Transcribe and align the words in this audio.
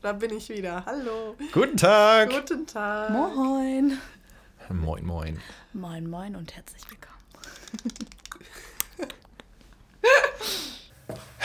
Da 0.00 0.12
bin 0.12 0.36
ich 0.36 0.48
wieder. 0.48 0.84
Hallo. 0.86 1.34
Guten 1.52 1.76
Tag. 1.76 2.30
Guten 2.30 2.66
Tag. 2.66 3.10
Moin. 3.10 3.98
Moin, 4.70 5.04
moin. 5.04 5.40
Moin, 5.72 6.08
moin 6.08 6.36
und 6.36 6.54
herzlich 6.54 6.82
willkommen. 6.88 8.08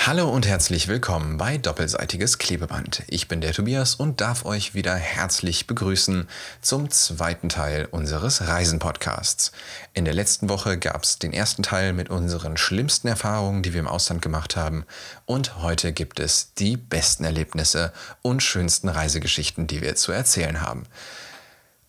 Hallo 0.06 0.28
und 0.30 0.46
herzlich 0.46 0.90
willkommen 0.90 1.38
bei 1.38 1.58
Doppelseitiges 1.58 2.38
Klebeband. 2.38 3.04
Ich 3.08 3.30
bin 3.30 3.40
der 3.40 3.54
Tobias 3.54 3.96
und 3.96 4.20
darf 4.20 4.44
euch 4.44 4.74
wieder 4.74 4.96
herzlich 4.96 5.66
begrüßen 5.66 6.28
zum 6.60 6.90
zweiten 6.90 7.48
Teil 7.48 7.88
unseres 7.90 8.46
Reisen-Podcasts. 8.46 9.54
In 9.94 10.04
der 10.04 10.14
letzten 10.14 10.50
Woche 10.50 10.78
gab 10.78 11.04
es 11.04 11.20
den 11.20 11.32
ersten 11.32 11.64
Teil 11.64 11.94
mit 11.94 12.10
unseren 12.10 12.58
schlimmsten 12.58 13.08
Erfahrungen, 13.08 13.64
die 13.64 13.72
wir 13.72 13.80
im 13.80 13.88
Ausland 13.88 14.22
gemacht 14.22 14.58
haben. 14.58 14.84
Und 15.26 15.60
heute 15.60 15.94
gibt 15.94 16.20
es 16.20 16.54
die 16.56 16.76
besten 16.76 17.24
Erlebnisse 17.24 17.94
und 18.22 18.44
schönsten 18.44 18.90
Reisegeschichten, 18.90 19.68
die 19.68 19.82
wir 19.82 19.96
zu 19.96 20.12
erzählen 20.12 20.60
haben. 20.60 20.84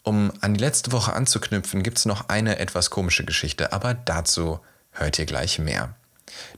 Um 0.04 0.32
an 0.40 0.54
die 0.54 0.60
letzte 0.60 0.92
Woche 0.92 1.14
anzuknüpfen, 1.14 1.82
gibt 1.82 1.98
es 1.98 2.04
noch 2.04 2.28
eine 2.28 2.60
etwas 2.60 2.90
komische 2.90 3.24
Geschichte, 3.24 3.72
aber 3.72 3.92
dazu 3.92 4.60
hört 4.92 5.18
ihr 5.18 5.26
gleich 5.26 5.58
mehr. 5.58 5.96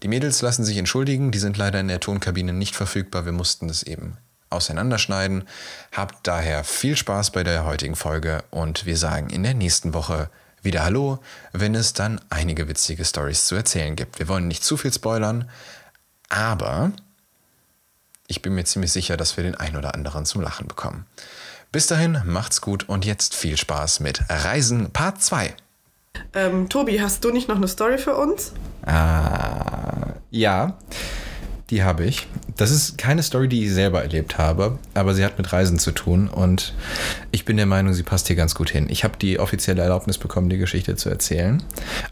Die 0.02 0.08
Mädels 0.08 0.42
lassen 0.42 0.64
sich 0.64 0.76
entschuldigen, 0.76 1.30
die 1.30 1.38
sind 1.38 1.56
leider 1.56 1.80
in 1.80 1.88
der 1.88 2.00
Tonkabine 2.00 2.52
nicht 2.52 2.76
verfügbar, 2.76 3.24
wir 3.24 3.32
mussten 3.32 3.68
das 3.68 3.82
eben 3.82 4.16
auseinanderschneiden. 4.50 5.44
Habt 5.92 6.26
daher 6.26 6.64
viel 6.64 6.96
Spaß 6.96 7.30
bei 7.30 7.42
der 7.42 7.64
heutigen 7.64 7.96
Folge 7.96 8.44
und 8.50 8.86
wir 8.86 8.96
sagen 8.96 9.30
in 9.30 9.42
der 9.42 9.54
nächsten 9.54 9.94
Woche 9.94 10.30
wieder 10.62 10.84
Hallo, 10.84 11.20
wenn 11.52 11.74
es 11.74 11.92
dann 11.92 12.20
einige 12.30 12.68
witzige 12.68 13.04
Stories 13.04 13.46
zu 13.46 13.54
erzählen 13.54 13.96
gibt. 13.96 14.18
Wir 14.18 14.28
wollen 14.28 14.48
nicht 14.48 14.64
zu 14.64 14.76
viel 14.76 14.92
spoilern, 14.92 15.48
aber 16.28 16.92
ich 18.26 18.42
bin 18.42 18.54
mir 18.54 18.64
ziemlich 18.64 18.92
sicher, 18.92 19.16
dass 19.16 19.36
wir 19.36 19.44
den 19.44 19.54
ein 19.54 19.76
oder 19.76 19.94
anderen 19.94 20.26
zum 20.26 20.42
Lachen 20.42 20.66
bekommen. 20.66 21.06
Bis 21.72 21.86
dahin, 21.86 22.20
macht's 22.24 22.60
gut 22.60 22.88
und 22.88 23.04
jetzt 23.04 23.34
viel 23.34 23.56
Spaß 23.56 24.00
mit 24.00 24.22
Reisen 24.28 24.90
Part 24.92 25.22
2. 25.22 25.54
Ähm, 26.34 26.68
Tobi, 26.68 27.00
hast 27.00 27.24
du 27.24 27.30
nicht 27.30 27.48
noch 27.48 27.56
eine 27.56 27.68
Story 27.68 27.98
für 27.98 28.16
uns? 28.16 28.52
Ah, 28.84 30.14
ja, 30.30 30.76
die 31.70 31.82
habe 31.82 32.04
ich. 32.04 32.28
Das 32.56 32.70
ist 32.70 32.96
keine 32.96 33.22
Story, 33.22 33.48
die 33.48 33.64
ich 33.64 33.72
selber 33.72 34.02
erlebt 34.02 34.38
habe, 34.38 34.78
aber 34.94 35.14
sie 35.14 35.24
hat 35.24 35.36
mit 35.36 35.52
Reisen 35.52 35.78
zu 35.78 35.92
tun 35.92 36.28
und 36.28 36.74
ich 37.32 37.44
bin 37.44 37.56
der 37.56 37.66
Meinung, 37.66 37.92
sie 37.92 38.02
passt 38.02 38.28
hier 38.28 38.36
ganz 38.36 38.54
gut 38.54 38.70
hin. 38.70 38.86
Ich 38.88 39.04
habe 39.04 39.18
die 39.18 39.38
offizielle 39.38 39.82
Erlaubnis 39.82 40.16
bekommen, 40.16 40.48
die 40.48 40.58
Geschichte 40.58 40.96
zu 40.96 41.10
erzählen. 41.10 41.62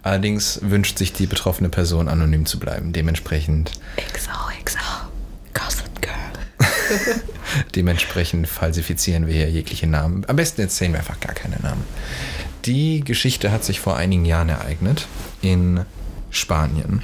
Allerdings 0.02 0.60
wünscht 0.62 0.98
sich 0.98 1.12
die 1.12 1.26
betroffene 1.26 1.68
Person 1.70 2.08
anonym 2.08 2.46
zu 2.46 2.58
bleiben. 2.58 2.92
Dementsprechend. 2.92 3.70
XOXO. 4.12 4.78
Gossip 5.54 6.02
Girl. 6.02 6.14
Dementsprechend 7.74 8.48
falsifizieren 8.48 9.26
wir 9.26 9.34
hier 9.34 9.50
jegliche 9.50 9.86
Namen. 9.86 10.24
Am 10.26 10.36
besten 10.36 10.62
erzählen 10.62 10.92
wir 10.92 10.98
einfach 10.98 11.20
gar 11.20 11.34
keine 11.34 11.56
Namen. 11.60 11.84
Die 12.64 13.00
Geschichte 13.00 13.52
hat 13.52 13.62
sich 13.62 13.80
vor 13.80 13.96
einigen 13.96 14.24
Jahren 14.24 14.48
ereignet 14.48 15.06
in 15.42 15.84
Spanien. 16.30 17.02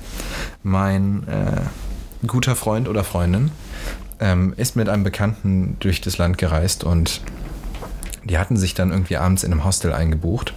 Mein 0.62 1.26
äh, 1.28 2.26
guter 2.26 2.56
Freund 2.56 2.88
oder 2.88 3.04
Freundin 3.04 3.50
ähm, 4.20 4.54
ist 4.56 4.74
mit 4.76 4.88
einem 4.88 5.04
Bekannten 5.04 5.76
durch 5.80 6.00
das 6.00 6.16
Land 6.16 6.38
gereist 6.38 6.82
und 6.82 7.20
die 8.24 8.38
hatten 8.38 8.56
sich 8.56 8.74
dann 8.74 8.90
irgendwie 8.90 9.16
abends 9.16 9.42
in 9.42 9.52
einem 9.52 9.64
Hostel 9.64 9.92
eingebucht. 9.92 10.54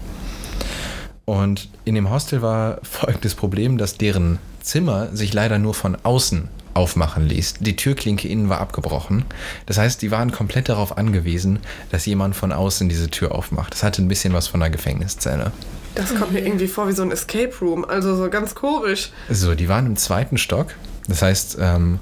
Und 1.26 1.70
in 1.86 1.96
dem 1.96 2.10
Hostel 2.10 2.42
war 2.42 2.80
folgendes 2.84 3.36
Problem, 3.36 3.78
dass 3.78 3.98
deren 3.98 4.40
Zimmer 4.62 5.16
sich 5.16 5.34
leider 5.34 5.60
nur 5.60 5.74
von 5.74 5.98
außen 6.04 6.48
aufmachen 6.74 7.28
ließ. 7.28 7.56
Die 7.60 7.76
Türklinke 7.76 8.28
innen 8.28 8.50
war 8.50 8.60
abgebrochen. 8.60 9.26
Das 9.66 9.78
heißt, 9.78 10.02
die 10.02 10.12
waren 10.12 10.32
komplett 10.32 10.70
darauf 10.70 10.98
angewiesen, 10.98 11.60
dass 11.92 12.06
jemand 12.06 12.36
von 12.36 12.52
außen 12.52 12.90
diese 12.90 13.10
Tür 13.10 13.34
aufmacht. 13.34 13.74
Das 13.74 13.84
hatte 13.84 14.02
ein 14.02 14.08
bisschen 14.08 14.34
was 14.34 14.48
von 14.48 14.62
einer 14.62 14.72
Gefängniszelle. 14.72 15.52
Das 15.96 16.16
kommt 16.16 16.34
mir 16.34 16.40
irgendwie 16.40 16.68
vor 16.68 16.88
wie 16.88 16.94
so 16.94 17.04
ein 17.04 17.12
Escape 17.12 17.54
Room, 17.62 17.86
also 17.86 18.16
so 18.16 18.30
ganz 18.30 18.56
komisch. 18.56 19.12
So, 19.30 19.54
die 19.54 19.70
waren 19.70 19.86
im 19.86 19.96
zweiten 19.96 20.38
Stock. 20.38 20.74
Das 21.08 21.22
heißt, 21.22 21.58
ähm, 21.60 22.00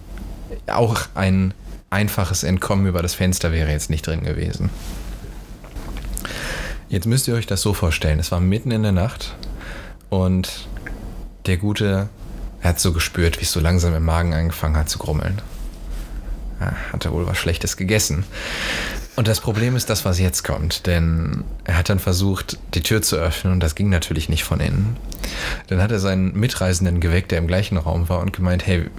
auch 0.67 1.01
ein 1.15 1.53
einfaches 1.89 2.43
Entkommen 2.43 2.87
über 2.87 3.01
das 3.01 3.13
Fenster 3.13 3.51
wäre 3.51 3.69
jetzt 3.69 3.89
nicht 3.89 4.07
drin 4.07 4.23
gewesen. 4.23 4.69
Jetzt 6.87 7.05
müsst 7.05 7.27
ihr 7.27 7.35
euch 7.35 7.47
das 7.47 7.61
so 7.61 7.73
vorstellen. 7.73 8.19
Es 8.19 8.31
war 8.31 8.39
mitten 8.39 8.71
in 8.71 8.83
der 8.83 8.91
Nacht 8.91 9.35
und 10.09 10.67
der 11.45 11.57
Gute 11.57 12.09
hat 12.69 12.79
so 12.79 12.93
gespürt, 12.93 13.39
wie 13.39 13.43
es 13.43 13.51
so 13.51 13.59
langsam 13.59 13.95
im 13.95 14.05
Magen 14.05 14.33
angefangen 14.33 14.77
hat 14.77 14.89
zu 14.89 14.99
grummeln. 14.99 15.41
Ja, 16.59 16.73
hat 16.93 17.05
er 17.05 17.11
wohl 17.11 17.25
was 17.25 17.37
Schlechtes 17.37 17.75
gegessen. 17.75 18.23
Und 19.15 19.27
das 19.27 19.41
Problem 19.41 19.75
ist 19.75 19.89
das, 19.89 20.05
was 20.05 20.19
jetzt 20.19 20.43
kommt, 20.43 20.87
denn 20.87 21.43
er 21.65 21.77
hat 21.77 21.89
dann 21.89 21.99
versucht, 21.99 22.57
die 22.73 22.81
Tür 22.81 23.01
zu 23.01 23.17
öffnen 23.17 23.51
und 23.53 23.59
das 23.59 23.75
ging 23.75 23.89
natürlich 23.89 24.29
nicht 24.29 24.43
von 24.43 24.59
innen. 24.59 24.95
Dann 25.67 25.81
hat 25.81 25.91
er 25.91 25.99
seinen 25.99 26.33
Mitreisenden 26.33 27.01
geweckt, 27.01 27.31
der 27.31 27.39
im 27.39 27.47
gleichen 27.47 27.77
Raum 27.77 28.07
war 28.09 28.19
und 28.19 28.31
gemeint, 28.31 28.65
hey, 28.65 28.89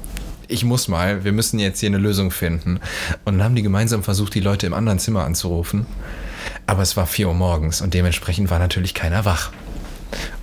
ich 0.49 0.65
muss 0.65 0.87
mal, 0.87 1.25
wir 1.25 1.33
müssen 1.33 1.59
jetzt 1.59 1.81
hier 1.81 1.89
eine 1.89 1.99
Lösung 1.99 2.31
finden. 2.31 2.79
Und 3.25 3.39
dann 3.39 3.45
haben 3.45 3.55
die 3.55 3.63
gemeinsam 3.63 4.03
versucht, 4.03 4.35
die 4.35 4.41
Leute 4.41 4.67
im 4.67 4.75
anderen 4.75 4.99
Zimmer 4.99 5.25
anzurufen. 5.25 5.87
Aber 6.67 6.83
es 6.83 6.97
war 6.97 7.07
4 7.07 7.29
Uhr 7.29 7.35
morgens 7.35 7.81
und 7.81 7.95
dementsprechend 7.95 8.51
war 8.51 8.59
natürlich 8.59 8.93
keiner 8.93 9.25
wach. 9.25 9.51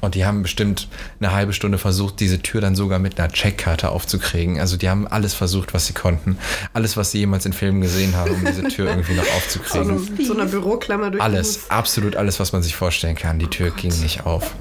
Und 0.02 0.16
die 0.16 0.26
haben 0.26 0.42
bestimmt 0.44 0.88
eine 1.20 1.32
halbe 1.34 1.54
Stunde 1.54 1.78
versucht, 1.78 2.20
diese 2.20 2.42
Tür 2.42 2.62
dann 2.62 2.76
sogar 2.76 3.00
mit 3.00 3.20
einer 3.20 3.32
Checkkarte 3.32 3.90
aufzukriegen. 3.90 4.60
Also 4.60 4.78
die 4.78 4.90
haben 4.90 5.08
alles 5.08 5.34
versucht, 5.34 5.74
was 5.74 5.88
sie 5.88 5.94
konnten. 5.94 6.38
Alles, 6.74 6.96
was 6.98 7.12
sie 7.12 7.20
jemals 7.20 7.46
in 7.46 7.54
Filmen 7.54 7.82
gesehen 7.82 8.16
haben, 8.16 8.32
um 8.32 8.46
diese 8.46 8.64
Tür 8.64 8.90
irgendwie 8.90 9.14
noch 9.14 9.26
So, 9.26 9.32
aufzukriegen. 9.32 9.90
eine, 9.90 10.26
so 10.26 10.34
eine 10.34 10.46
Büroklammer 10.46 11.12
durch 11.12 11.22
Alles, 11.24 11.70
absolut 11.70 12.16
alles, 12.16 12.40
was 12.40 12.54
man 12.54 12.64
sich 12.64 12.76
vorstellen 12.76 13.16
kann. 13.16 13.40
Die 13.40 13.48
Tür 13.48 13.72
ging 13.72 13.92
nicht 14.02 14.26
auf. 14.26 14.56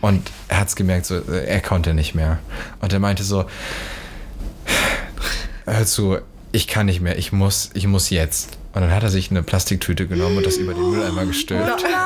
Und 0.00 0.30
er 0.48 0.60
hat 0.60 0.68
es 0.68 0.76
gemerkt, 0.76 1.06
so, 1.06 1.16
äh, 1.16 1.44
er 1.46 1.60
konnte 1.60 1.94
nicht 1.94 2.14
mehr. 2.14 2.38
Und 2.80 2.92
er 2.92 2.98
meinte 2.98 3.22
so, 3.24 3.44
hör 5.66 5.86
zu, 5.86 6.18
ich 6.52 6.66
kann 6.66 6.86
nicht 6.86 7.00
mehr, 7.00 7.18
ich 7.18 7.32
muss, 7.32 7.70
ich 7.74 7.86
muss 7.86 8.10
jetzt. 8.10 8.58
Und 8.72 8.82
dann 8.82 8.90
hat 8.92 9.02
er 9.02 9.08
sich 9.08 9.30
eine 9.30 9.42
Plastiktüte 9.42 10.06
genommen 10.06 10.38
und 10.38 10.46
das 10.46 10.56
über 10.56 10.74
den 10.74 10.90
Mülleimer 10.90 11.26
gestülpt. 11.26 11.82
Nein. 11.82 11.92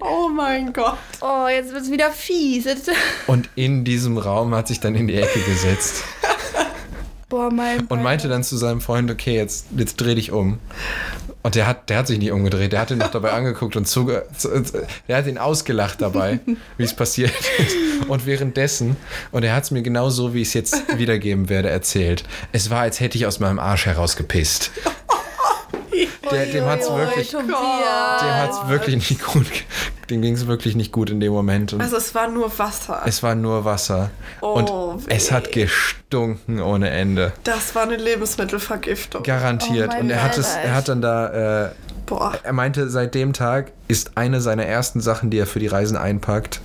Oh 0.00 0.28
mein 0.28 0.72
Gott. 0.72 0.98
Oh, 1.20 1.46
jetzt 1.48 1.72
wird 1.72 1.84
es 1.84 1.90
wieder 1.90 2.10
fies. 2.10 2.66
Und 3.26 3.48
in 3.54 3.84
diesem 3.84 4.18
Raum 4.18 4.54
hat 4.54 4.68
sich 4.68 4.80
dann 4.80 4.94
in 4.94 5.06
die 5.06 5.14
Ecke 5.14 5.40
gesetzt 5.40 6.02
boah, 7.32 7.50
mein. 7.50 7.86
und 7.86 8.02
meinte 8.02 8.28
dann 8.28 8.44
zu 8.44 8.56
seinem 8.56 8.80
Freund, 8.80 9.10
okay, 9.10 9.34
jetzt, 9.34 9.66
jetzt 9.76 9.96
dreh 9.96 10.14
dich 10.14 10.30
um. 10.30 10.58
Und 11.42 11.56
der 11.56 11.66
hat, 11.66 11.90
der 11.90 11.98
hat 11.98 12.06
sich 12.06 12.18
nicht 12.18 12.30
umgedreht, 12.30 12.72
der 12.72 12.80
hat 12.80 12.90
ihn 12.92 12.98
noch 12.98 13.10
dabei 13.10 13.32
angeguckt 13.32 13.74
und 13.74 13.88
zuge, 13.88 14.26
zu, 14.36 14.48
der 15.08 15.16
hat 15.16 15.26
ihn 15.26 15.38
ausgelacht 15.38 16.00
dabei, 16.00 16.38
wie 16.76 16.84
es 16.84 16.94
passiert 16.94 17.32
ist. 17.58 17.76
Und 18.06 18.26
währenddessen, 18.26 18.96
und 19.32 19.42
er 19.42 19.56
hat 19.56 19.64
es 19.64 19.70
mir 19.70 19.82
genau 19.82 20.10
so, 20.10 20.34
wie 20.34 20.42
ich 20.42 20.48
es 20.48 20.54
jetzt 20.54 20.98
wiedergeben 20.98 21.48
werde, 21.48 21.70
erzählt. 21.70 22.22
Es 22.52 22.70
war, 22.70 22.82
als 22.82 23.00
hätte 23.00 23.16
ich 23.16 23.26
aus 23.26 23.40
meinem 23.40 23.58
Arsch 23.58 23.86
herausgepisst. 23.86 24.70
Der, 26.30 26.46
dem 26.46 26.64
hat 26.64 26.80
es 26.80 26.90
wirklich, 26.90 27.30
dem 27.30 27.54
hat's 27.54 28.68
wirklich 28.68 28.96
nicht 29.10 29.24
gut, 29.24 29.46
dem 30.08 30.22
ging 30.22 30.34
es 30.34 30.46
wirklich 30.46 30.74
nicht 30.76 30.92
gut 30.92 31.10
in 31.10 31.20
dem 31.20 31.32
Moment. 31.32 31.72
Und 31.72 31.80
Also 31.80 31.96
es 31.96 32.14
war 32.14 32.28
nur 32.28 32.58
Wasser. 32.58 33.02
es 33.04 33.22
war 33.22 33.34
nur 33.34 33.64
Wasser. 33.64 34.10
Oh, 34.40 34.52
und 34.54 35.02
es 35.08 35.30
weh. 35.30 35.34
hat 35.34 35.52
gestunken 35.52 36.60
ohne 36.60 36.90
Ende. 36.90 37.32
Das 37.44 37.74
war 37.74 37.82
eine 37.82 37.96
Lebensmittelvergiftung. 37.96 39.22
Garantiert. 39.22 39.92
Oh 39.96 40.00
und 40.00 40.10
er 40.10 40.22
hat, 40.22 40.38
es, 40.38 40.54
er 40.54 40.74
hat 40.74 40.88
dann 40.88 41.02
da, 41.02 41.66
äh, 41.66 41.70
Boah. 42.06 42.32
er 42.42 42.52
meinte, 42.52 42.88
seit 42.88 43.14
dem 43.14 43.32
Tag 43.32 43.72
ist 43.88 44.16
eine 44.16 44.40
seiner 44.40 44.64
ersten 44.64 45.00
Sachen, 45.00 45.30
die 45.30 45.38
er 45.38 45.46
für 45.46 45.58
die 45.58 45.66
Reisen 45.68 45.96
einpackt, 45.96 46.60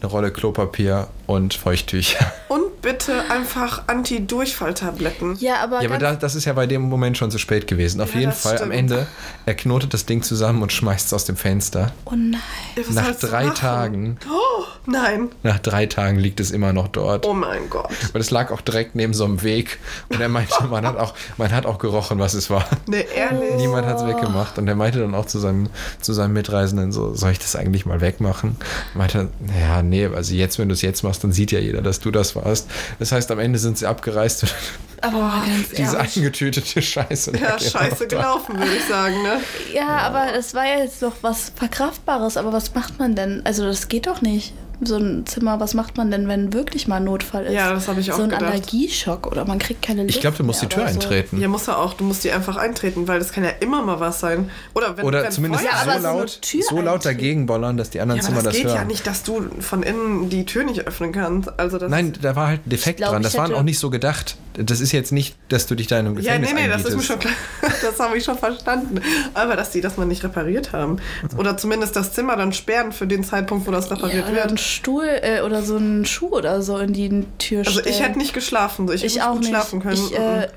eine 0.00 0.10
Rolle 0.10 0.30
Klopapier 0.30 1.08
und 1.28 1.54
Feuchttücher. 1.54 2.32
Und 2.48 2.80
bitte 2.80 3.12
einfach 3.30 3.82
Anti-Durchfalltabletten. 3.88 5.36
Ja, 5.40 5.56
aber, 5.62 5.82
Ja, 5.82 5.88
aber 5.90 5.98
da, 5.98 6.14
das 6.14 6.34
ist 6.34 6.46
ja 6.46 6.54
bei 6.54 6.66
dem 6.66 6.82
Moment 6.82 7.18
schon 7.18 7.30
zu 7.30 7.36
spät 7.38 7.66
gewesen. 7.66 8.00
Auf 8.00 8.14
Ja, 8.14 8.20
jeden 8.20 8.32
Fall 8.32 8.52
am 8.52 8.56
stimmt. 8.58 8.72
Ende, 8.74 9.06
er 9.44 9.54
knotet 9.54 9.92
das 9.92 10.06
Ding 10.06 10.22
zusammen 10.22 10.62
und 10.62 10.72
schmeißt 10.72 11.06
es 11.08 11.12
aus 11.12 11.24
dem 11.26 11.36
Fenster. 11.36 11.92
oh 12.06 12.12
nein. 12.16 12.40
Was 12.86 12.94
Nach 12.94 13.14
drei? 13.16 13.48
Tagen, 13.50 14.18
Oh, 14.30 14.64
nein. 14.86 15.28
nach 15.42 15.58
drei 15.58 15.84
Tagen 15.86 16.18
liegt 16.18 16.40
es 16.40 16.50
immer 16.50 16.72
noch 16.72 16.88
dort. 16.88 17.26
Oh 17.26 17.34
mein 17.34 17.68
Gott. 17.68 17.90
Weil 18.12 18.20
es 18.22 18.30
lag 18.30 18.50
auch 18.50 18.60
direkt 18.62 18.94
neben 18.94 19.12
so 19.12 19.24
einem 19.24 19.42
Weg. 19.42 19.78
Und 20.08 20.20
er 20.20 20.28
meinte, 20.30 20.54
man 20.70 20.86
hat 20.86 20.96
auch, 20.96 21.12
man 21.36 21.50
hat 21.52 21.66
auch 21.66 21.78
gerochen, 21.78 22.18
was 22.18 22.32
es 22.34 22.48
war. 22.48 22.64
Ne, 22.86 23.02
ehrlich. 23.14 23.56
Niemand 23.56 23.86
hat 23.86 23.98
es 23.98 24.06
weggemacht. 24.06 24.56
Und 24.58 24.66
er 24.68 24.74
meinte 24.76 25.00
dann 25.00 25.14
auch 25.14 25.26
zu 25.26 25.38
seinem, 25.38 25.68
zu 26.00 26.12
seinem 26.14 26.32
Mitreisenden 26.32 26.92
so, 26.92 27.12
soll 27.14 27.32
ich 27.32 27.38
das 27.38 27.54
eigentlich 27.56 27.84
mal 27.84 28.00
wegmachen? 28.00 28.56
Er 28.94 28.98
meinte, 28.98 29.28
naja, 29.40 29.82
nee, 29.82 30.06
also 30.06 30.34
jetzt, 30.34 30.58
wenn 30.58 30.68
du 30.68 30.72
es 30.72 30.80
jetzt 30.82 31.02
machst, 31.02 31.17
dann 31.18 31.32
sieht 31.32 31.52
ja 31.52 31.58
jeder, 31.60 31.82
dass 31.82 32.00
du 32.00 32.10
das 32.10 32.34
warst. 32.36 32.68
Das 32.98 33.12
heißt, 33.12 33.30
am 33.30 33.38
Ende 33.38 33.58
sind 33.58 33.78
sie 33.78 33.86
abgereist 33.86 34.44
und 34.44 34.54
Aber 35.00 35.42
diese 35.76 35.96
ehrlich. 35.96 36.16
eingetütete 36.16 36.82
Scheiße. 36.82 37.32
Ja, 37.38 37.58
scheiße 37.58 38.08
gelaufen, 38.08 38.58
würde 38.58 38.74
ich 38.76 38.84
sagen, 38.84 39.22
ne? 39.22 39.40
Ja, 39.72 39.98
aber 39.98 40.34
es 40.36 40.54
war 40.54 40.66
ja 40.66 40.78
jetzt 40.82 41.00
doch 41.02 41.12
was 41.22 41.52
Verkraftbares. 41.54 42.36
Aber 42.36 42.52
was 42.52 42.74
macht 42.74 42.98
man 42.98 43.14
denn? 43.14 43.42
Also, 43.44 43.64
das 43.64 43.86
geht 43.88 44.08
doch 44.08 44.22
nicht. 44.22 44.52
So 44.80 44.96
ein 44.96 45.26
Zimmer, 45.26 45.58
was 45.60 45.74
macht 45.74 45.96
man 45.96 46.10
denn, 46.10 46.28
wenn 46.28 46.52
wirklich 46.52 46.86
mal 46.86 46.96
ein 46.96 47.04
Notfall 47.04 47.46
ist? 47.46 47.52
Ja, 47.52 47.72
das 47.72 47.88
habe 47.88 48.00
ich 48.00 48.12
auch 48.12 48.16
So 48.16 48.22
ein 48.24 48.28
gedacht. 48.30 48.44
Allergieschock 48.44 49.26
oder 49.26 49.44
man 49.44 49.58
kriegt 49.58 49.82
keine 49.82 50.02
Luft 50.02 50.14
Ich 50.14 50.20
glaube, 50.20 50.36
du 50.36 50.44
musst 50.44 50.62
die 50.62 50.66
mehr 50.66 50.70
Tür 50.70 50.82
oder 50.84 50.92
so. 50.92 51.00
eintreten. 51.00 51.40
Ja, 51.40 51.48
musst 51.48 51.68
du 51.68 51.72
auch. 51.72 51.94
Du 51.94 52.04
musst 52.04 52.22
die 52.24 52.30
einfach 52.30 52.56
eintreten, 52.56 53.08
weil 53.08 53.18
das 53.18 53.32
kann 53.32 53.44
ja 53.44 53.50
immer 53.60 53.82
mal 53.82 53.98
was 54.00 54.20
sein. 54.20 54.50
Oder 54.74 54.96
wenn 54.96 55.04
Oder 55.04 55.24
wenn 55.24 55.32
zumindest 55.32 55.64
Feuer- 55.64 55.70
Ja, 55.72 55.82
aber 55.82 55.92
so, 55.94 56.00
so 56.02 56.08
eine 56.08 56.18
laut, 56.20 56.42
Tür 56.42 56.62
so 56.62 56.76
laut 56.76 56.84
eintreten. 56.94 57.02
dagegen 57.04 57.46
bollern, 57.46 57.76
dass 57.76 57.90
die 57.90 58.00
anderen 58.00 58.20
Ja, 58.20 58.24
Zimmer 58.26 58.38
aber 58.38 58.44
das 58.44 58.52
das 58.54 58.62
geht 58.62 58.66
hören. 58.70 58.76
ja 58.76 58.84
nicht, 58.84 59.06
dass 59.06 59.22
du 59.24 59.46
von 59.60 59.82
innen 59.82 60.28
die 60.30 60.44
Tür 60.44 60.64
nicht 60.64 60.86
öffnen 60.86 61.12
kannst. 61.12 61.58
Also 61.58 61.78
das 61.78 61.90
Nein, 61.90 62.12
da 62.20 62.36
war 62.36 62.46
halt 62.48 62.66
ein 62.66 62.70
Defekt 62.70 62.98
glaub, 62.98 63.10
dran. 63.10 63.22
ich 63.22 63.26
Das 63.28 63.36
waren 63.36 63.46
hätte- 63.50 63.58
auch 63.58 63.64
nicht 63.64 63.78
so 63.78 63.90
gedacht. 63.90 64.36
Das 64.54 64.80
ist 64.80 64.90
jetzt 64.90 65.12
nicht, 65.12 65.36
dass 65.48 65.66
du 65.66 65.76
dich 65.76 65.86
da 65.86 66.00
in 66.00 66.06
einem 66.06 66.14
Ja, 66.16 66.32
Gefängnis 66.36 66.52
nee, 66.52 66.62
nee, 66.62 66.68
das 66.68 66.84
ist 66.84 66.96
mir 66.96 67.02
schon 67.02 67.18
klar. 67.18 67.32
Das 67.82 68.00
habe 68.00 68.16
ich 68.18 68.24
schon 68.24 68.36
verstanden. 68.38 69.00
Aber 69.34 69.54
dass 69.56 69.70
die 69.70 69.80
das 69.80 69.96
mal 69.96 70.04
nicht 70.04 70.24
repariert 70.24 70.72
haben. 70.72 70.96
Oder 71.36 71.56
zumindest 71.56 71.94
das 71.94 72.12
Zimmer 72.12 72.36
dann 72.36 72.52
sperren 72.52 72.90
für 72.92 73.06
den 73.06 73.22
Zeitpunkt, 73.24 73.66
wo 73.66 73.70
das 73.70 73.88
Ja, 73.88 73.94
repariert 73.96 74.24
oder 74.28 74.42
einen 74.42 74.50
wird. 74.50 74.60
Stuhl 74.68 75.04
äh, 75.04 75.42
oder 75.42 75.62
so 75.62 75.76
einen 75.76 76.04
Schuh 76.04 76.28
oder 76.28 76.62
so 76.62 76.78
in 76.78 76.92
die 76.92 77.24
Tür 77.38 77.60
Also 77.66 77.80
ich 77.80 77.86
stellen. 77.94 78.02
hätte 78.04 78.18
nicht 78.18 78.34
geschlafen. 78.34 78.86
so. 78.88 78.94
Ich, 78.94 79.04
ich 79.04 79.16
hätte 79.16 79.26
auch 79.28 79.32
gut 79.32 79.40
nicht. 79.40 79.48
schlafen 79.50 79.80
können. 79.80 79.94
Ich, 79.94 80.16
äh, 80.16 80.48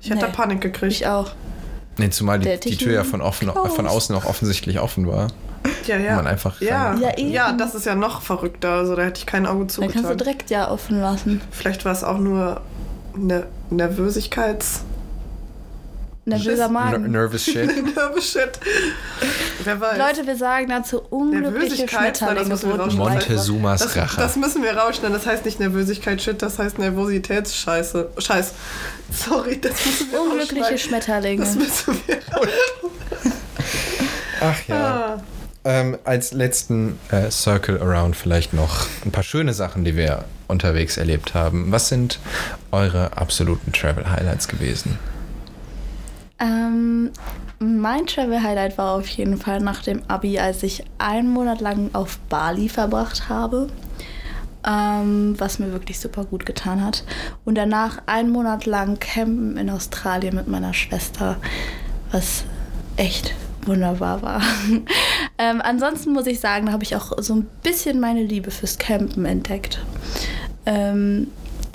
ich 0.00 0.10
hätte 0.10 0.20
da 0.20 0.26
nee. 0.28 0.32
Panik 0.32 0.60
gekriegt. 0.60 0.92
ich 0.92 1.06
auch. 1.06 1.30
Nee, 1.96 2.10
zumal 2.10 2.38
die, 2.40 2.58
die 2.58 2.76
Tür 2.76 2.92
ja 2.92 3.04
von, 3.04 3.20
offen, 3.20 3.50
von 3.50 3.86
außen 3.86 4.14
auch 4.16 4.24
offensichtlich 4.24 4.80
offen 4.80 5.06
war. 5.06 5.28
ja, 5.86 5.96
ja. 5.96 6.16
man 6.16 6.26
einfach 6.26 6.60
ja. 6.60 6.94
Ja, 6.96 7.18
Ja, 7.18 7.52
das 7.52 7.74
ist 7.74 7.86
ja 7.86 7.94
noch 7.94 8.20
verrückter. 8.20 8.72
Also 8.72 8.96
da 8.96 9.02
hätte 9.02 9.18
ich 9.20 9.26
kein 9.26 9.46
Auge 9.46 9.66
Dann 9.66 9.66
kannst 9.66 9.78
du 9.78 9.92
zugetan. 9.92 10.18
direkt 10.18 10.50
ja 10.50 10.70
offen 10.70 11.00
lassen. 11.00 11.40
Vielleicht 11.50 11.84
war 11.84 11.92
es 11.92 12.04
auch 12.04 12.18
nur 12.18 12.60
eine 13.14 13.46
Nervösigkeits... 13.70 14.84
Nervöser. 16.26 16.68
Magen. 16.68 17.02
Ner 17.02 17.08
nervous 17.08 17.44
shit. 17.44 17.66
Nervous 17.96 18.32
shit. 18.32 18.58
Wer 19.62 19.80
weiß. 19.80 19.98
Leute, 19.98 20.26
wir 20.26 20.36
sagen 20.36 20.68
dazu 20.68 21.02
unglückliche 21.10 21.86
Schmetterlinge. 21.86 22.56
Montezumas 22.96 23.82
das, 23.82 23.96
Rache. 23.96 24.20
das 24.20 24.36
müssen 24.36 24.62
wir 24.62 24.76
rausschneiden. 24.76 25.14
Das 25.14 25.26
heißt 25.26 25.44
nicht 25.44 25.60
Nervösigkeit, 25.60 26.22
shit, 26.22 26.40
das 26.40 26.58
heißt 26.58 26.78
Nervositätsscheiße. 26.78 28.10
Scheiß. 28.18 28.52
Sorry, 29.12 29.60
das 29.60 29.72
müssen 29.84 30.12
wir 30.12 30.20
Unglückliche. 30.20 30.78
Schmetterlinge. 30.78 31.44
Das 31.44 31.54
müssen 31.54 32.00
wir 32.06 32.20
Ach 34.40 34.68
ja. 34.68 34.76
Ah. 34.76 35.22
Ähm, 35.66 35.96
als 36.04 36.32
letzten 36.32 36.98
äh, 37.10 37.30
Circle 37.30 37.80
Around 37.80 38.16
vielleicht 38.16 38.52
noch 38.52 38.86
ein 39.04 39.12
paar 39.12 39.22
schöne 39.22 39.54
Sachen, 39.54 39.84
die 39.84 39.96
wir 39.96 40.24
unterwegs 40.46 40.98
erlebt 40.98 41.32
haben. 41.32 41.72
Was 41.72 41.88
sind 41.88 42.18
eure 42.70 43.16
absoluten 43.16 43.72
Travel 43.72 44.10
Highlights 44.10 44.46
gewesen? 44.48 44.98
Ähm, 46.44 47.10
mein 47.58 48.06
Travel 48.06 48.42
Highlight 48.42 48.76
war 48.76 48.96
auf 48.96 49.08
jeden 49.08 49.38
Fall 49.38 49.60
nach 49.60 49.82
dem 49.82 50.02
Abi, 50.08 50.38
als 50.38 50.62
ich 50.62 50.84
einen 50.98 51.30
Monat 51.30 51.60
lang 51.60 51.90
auf 51.94 52.18
Bali 52.28 52.68
verbracht 52.68 53.28
habe. 53.28 53.68
Ähm, 54.66 55.34
was 55.38 55.58
mir 55.58 55.72
wirklich 55.72 56.00
super 56.00 56.24
gut 56.24 56.46
getan 56.46 56.82
hat. 56.84 57.04
Und 57.44 57.56
danach 57.56 57.98
einen 58.06 58.30
Monat 58.30 58.66
lang 58.66 58.98
campen 58.98 59.56
in 59.56 59.68
Australien 59.68 60.34
mit 60.34 60.48
meiner 60.48 60.72
Schwester, 60.72 61.36
was 62.10 62.44
echt 62.96 63.34
wunderbar 63.66 64.22
war. 64.22 64.42
ähm, 65.38 65.60
ansonsten 65.62 66.12
muss 66.12 66.26
ich 66.26 66.40
sagen, 66.40 66.66
da 66.66 66.72
habe 66.72 66.82
ich 66.84 66.96
auch 66.96 67.12
so 67.18 67.34
ein 67.34 67.46
bisschen 67.62 68.00
meine 68.00 68.22
Liebe 68.22 68.50
fürs 68.50 68.78
Campen 68.78 69.26
entdeckt. 69.26 69.80
Ähm, 70.66 71.28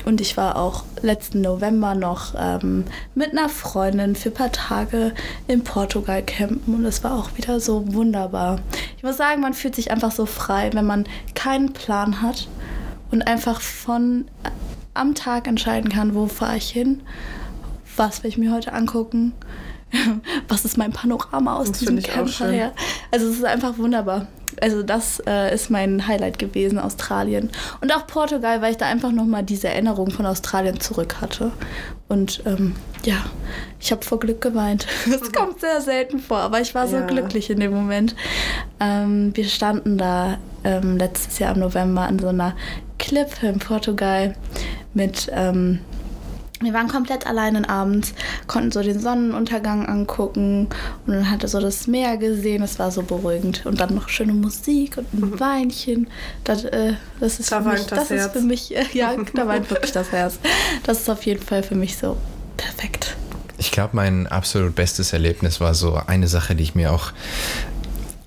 und 0.06 0.22
ich 0.22 0.38
war 0.38 0.56
auch 0.56 0.84
letzten 1.02 1.42
November 1.42 1.96
noch 1.96 2.34
ähm, 2.38 2.86
mit 3.16 3.32
einer 3.32 3.50
Freundin 3.50 4.16
für 4.16 4.30
ein 4.30 4.34
paar 4.34 4.52
Tage 4.52 5.14
in 5.48 5.64
Portugal 5.64 6.24
campen 6.24 6.76
und 6.76 6.86
es 6.86 7.04
war 7.04 7.18
auch 7.18 7.38
wieder 7.38 7.60
so 7.60 7.94
wunderbar. 7.94 8.60
Ich 8.98 9.04
muss 9.04 9.18
sagen, 9.18 9.42
man 9.42 9.54
fühlt 9.54 9.76
sich 9.76 9.92
einfach 9.92 10.12
so 10.12 10.26
frei, 10.26 10.72
wenn 10.74 10.86
man 10.86 11.06
keinen 11.36 11.74
Plan 11.74 12.22
hat 12.22 12.48
und 13.12 13.28
einfach 13.28 13.62
von 13.62 14.26
äh, 14.44 14.50
am 14.94 15.16
Tag 15.16 15.48
entscheiden 15.48 15.90
kann, 15.90 16.16
wo 16.16 16.28
fahre 16.28 16.58
ich 16.58 16.70
hin, 16.70 17.02
was 17.96 18.24
will 18.24 18.30
ich 18.30 18.38
mir 18.38 18.52
heute 18.54 18.74
angucken, 18.74 19.34
was 20.48 20.66
ist 20.66 20.78
mein 20.78 20.92
Panorama 20.92 21.56
aus 21.56 21.70
Das 21.70 21.80
diesem 21.80 22.02
Camper 22.02 22.50
her. 22.50 22.74
Also 23.12 23.28
es 23.28 23.38
ist 23.38 23.46
einfach 23.46 23.78
wunderbar. 23.78 24.28
Also 24.62 24.84
das 24.84 25.22
äh, 25.28 25.54
ist 25.54 25.70
mein 25.70 26.08
Highlight 26.08 26.40
gewesen, 26.40 26.80
Australien. 26.80 27.50
Und 27.82 27.94
auch 27.96 28.08
Portugal, 28.08 28.62
weil 28.62 28.72
ich 28.72 28.78
da 28.78 28.86
einfach 28.88 29.12
nochmal 29.12 29.44
diese 29.44 29.68
Erinnerung 29.70 30.12
von 30.12 30.26
Australien 30.26 30.80
zurück 30.80 31.18
hatte. 31.22 31.52
Und 32.08 32.42
ähm, 32.46 32.76
ja, 33.06 33.18
ich 33.80 33.92
habe 33.92 34.04
vor 34.04 34.20
Glück 34.20 34.42
geweint. 34.42 34.88
Das 35.10 35.32
kommt 35.32 35.60
sehr 35.60 35.82
selten 35.82 36.20
vor, 36.20 36.38
aber 36.40 36.62
ich 36.62 36.74
war 36.76 36.88
so 36.88 36.98
Ja. 36.98 37.06
glücklich 37.06 37.50
in 37.50 37.60
dem 37.60 37.72
Moment. 37.74 38.16
Ähm, 38.80 39.32
wir 39.36 39.46
standen 39.46 39.98
da 39.98 40.38
ähm, 40.64 40.98
letztes 40.98 41.40
Jahr 41.40 41.54
im 41.54 41.62
November 41.62 42.02
an 42.02 42.20
so 42.20 42.28
einer 42.28 42.56
Klippe 42.98 43.48
in 43.48 43.60
Portugal 43.60 44.36
mit... 44.94 45.30
Ähm, 45.34 45.80
wir 46.62 46.74
waren 46.74 46.88
komplett 46.88 47.26
alleine 47.26 47.68
abends, 47.70 48.14
konnten 48.48 48.72
so 48.72 48.82
den 48.82 49.00
Sonnenuntergang 49.00 49.86
angucken 49.86 50.68
und 51.06 51.14
dann 51.14 51.30
hatte 51.30 51.48
so 51.48 51.60
das 51.60 51.88
Meer 51.88 52.18
gesehen, 52.18 52.62
das 52.62 52.80
war 52.80 52.92
so 52.92 53.02
beruhigend. 53.02 53.66
Und 53.66 53.80
dann 53.80 53.96
noch 53.96 54.10
schöne 54.10 54.34
Musik 54.34 54.98
und 54.98 55.14
ein 55.14 55.40
Weinchen. 55.40 56.08
Das, 56.44 56.66
äh, 56.66 56.94
das 57.20 57.40
ist 57.40 57.52
Da 57.52 57.62
für 57.62 57.70
mich, 57.70 57.80
weint 57.80 57.92
das 57.92 58.08
das 58.10 58.12
ist 58.12 58.32
für 58.34 58.42
mich, 58.42 58.76
äh, 58.76 58.86
ja, 58.94 59.16
da 59.34 59.48
weint 59.48 59.70
wirklich 59.70 59.92
das 59.92 60.12
Herz. 60.12 60.40
Das 60.84 61.00
ist 61.00 61.10
auf 61.10 61.26
jeden 61.26 61.42
Fall 61.42 61.64
für 61.64 61.76
mich 61.76 61.98
so 61.98 62.18
perfekt. 62.58 63.16
Ich 63.58 63.72
glaube, 63.72 63.96
mein 63.96 64.28
absolut 64.28 64.76
bestes 64.76 65.14
Erlebnis 65.14 65.60
war 65.60 65.74
so 65.74 65.96
eine 65.96 66.28
Sache, 66.28 66.56
die 66.56 66.64
ich 66.64 66.76
mir 66.76 66.92
auch 66.92 67.12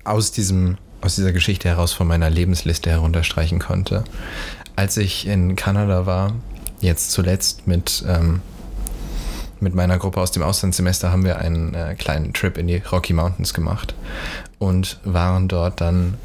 aus, 0.03 0.31
diesem, 0.31 0.77
aus 1.01 1.15
dieser 1.15 1.33
Geschichte 1.33 1.69
heraus 1.69 1.93
von 1.93 2.07
meiner 2.07 2.29
Lebensliste 2.29 2.89
herunterstreichen 2.89 3.59
konnte. 3.59 4.03
Als 4.75 4.97
ich 4.97 5.27
in 5.27 5.55
Kanada 5.55 6.05
war, 6.05 6.33
jetzt 6.83 7.11
zuletzt 7.11 7.67
mit, 7.67 8.03
ähm, 8.07 8.41
mit 9.59 9.73
meiner 9.73 9.97
Gruppe 9.97 10.21
aus 10.21 10.31
dem 10.31 10.43
Auslandssemester, 10.43 11.11
haben 11.11 11.25
wir 11.25 11.39
einen 11.39 11.73
äh, 11.73 11.95
kleinen 11.95 12.33
Trip 12.33 12.57
in 12.57 12.67
die 12.67 12.77
Rocky 12.77 13.13
Mountains 13.13 13.53
gemacht 13.53 13.95
und 14.59 14.99
waren 15.03 15.47
dort 15.47 15.81
dann 15.81 16.15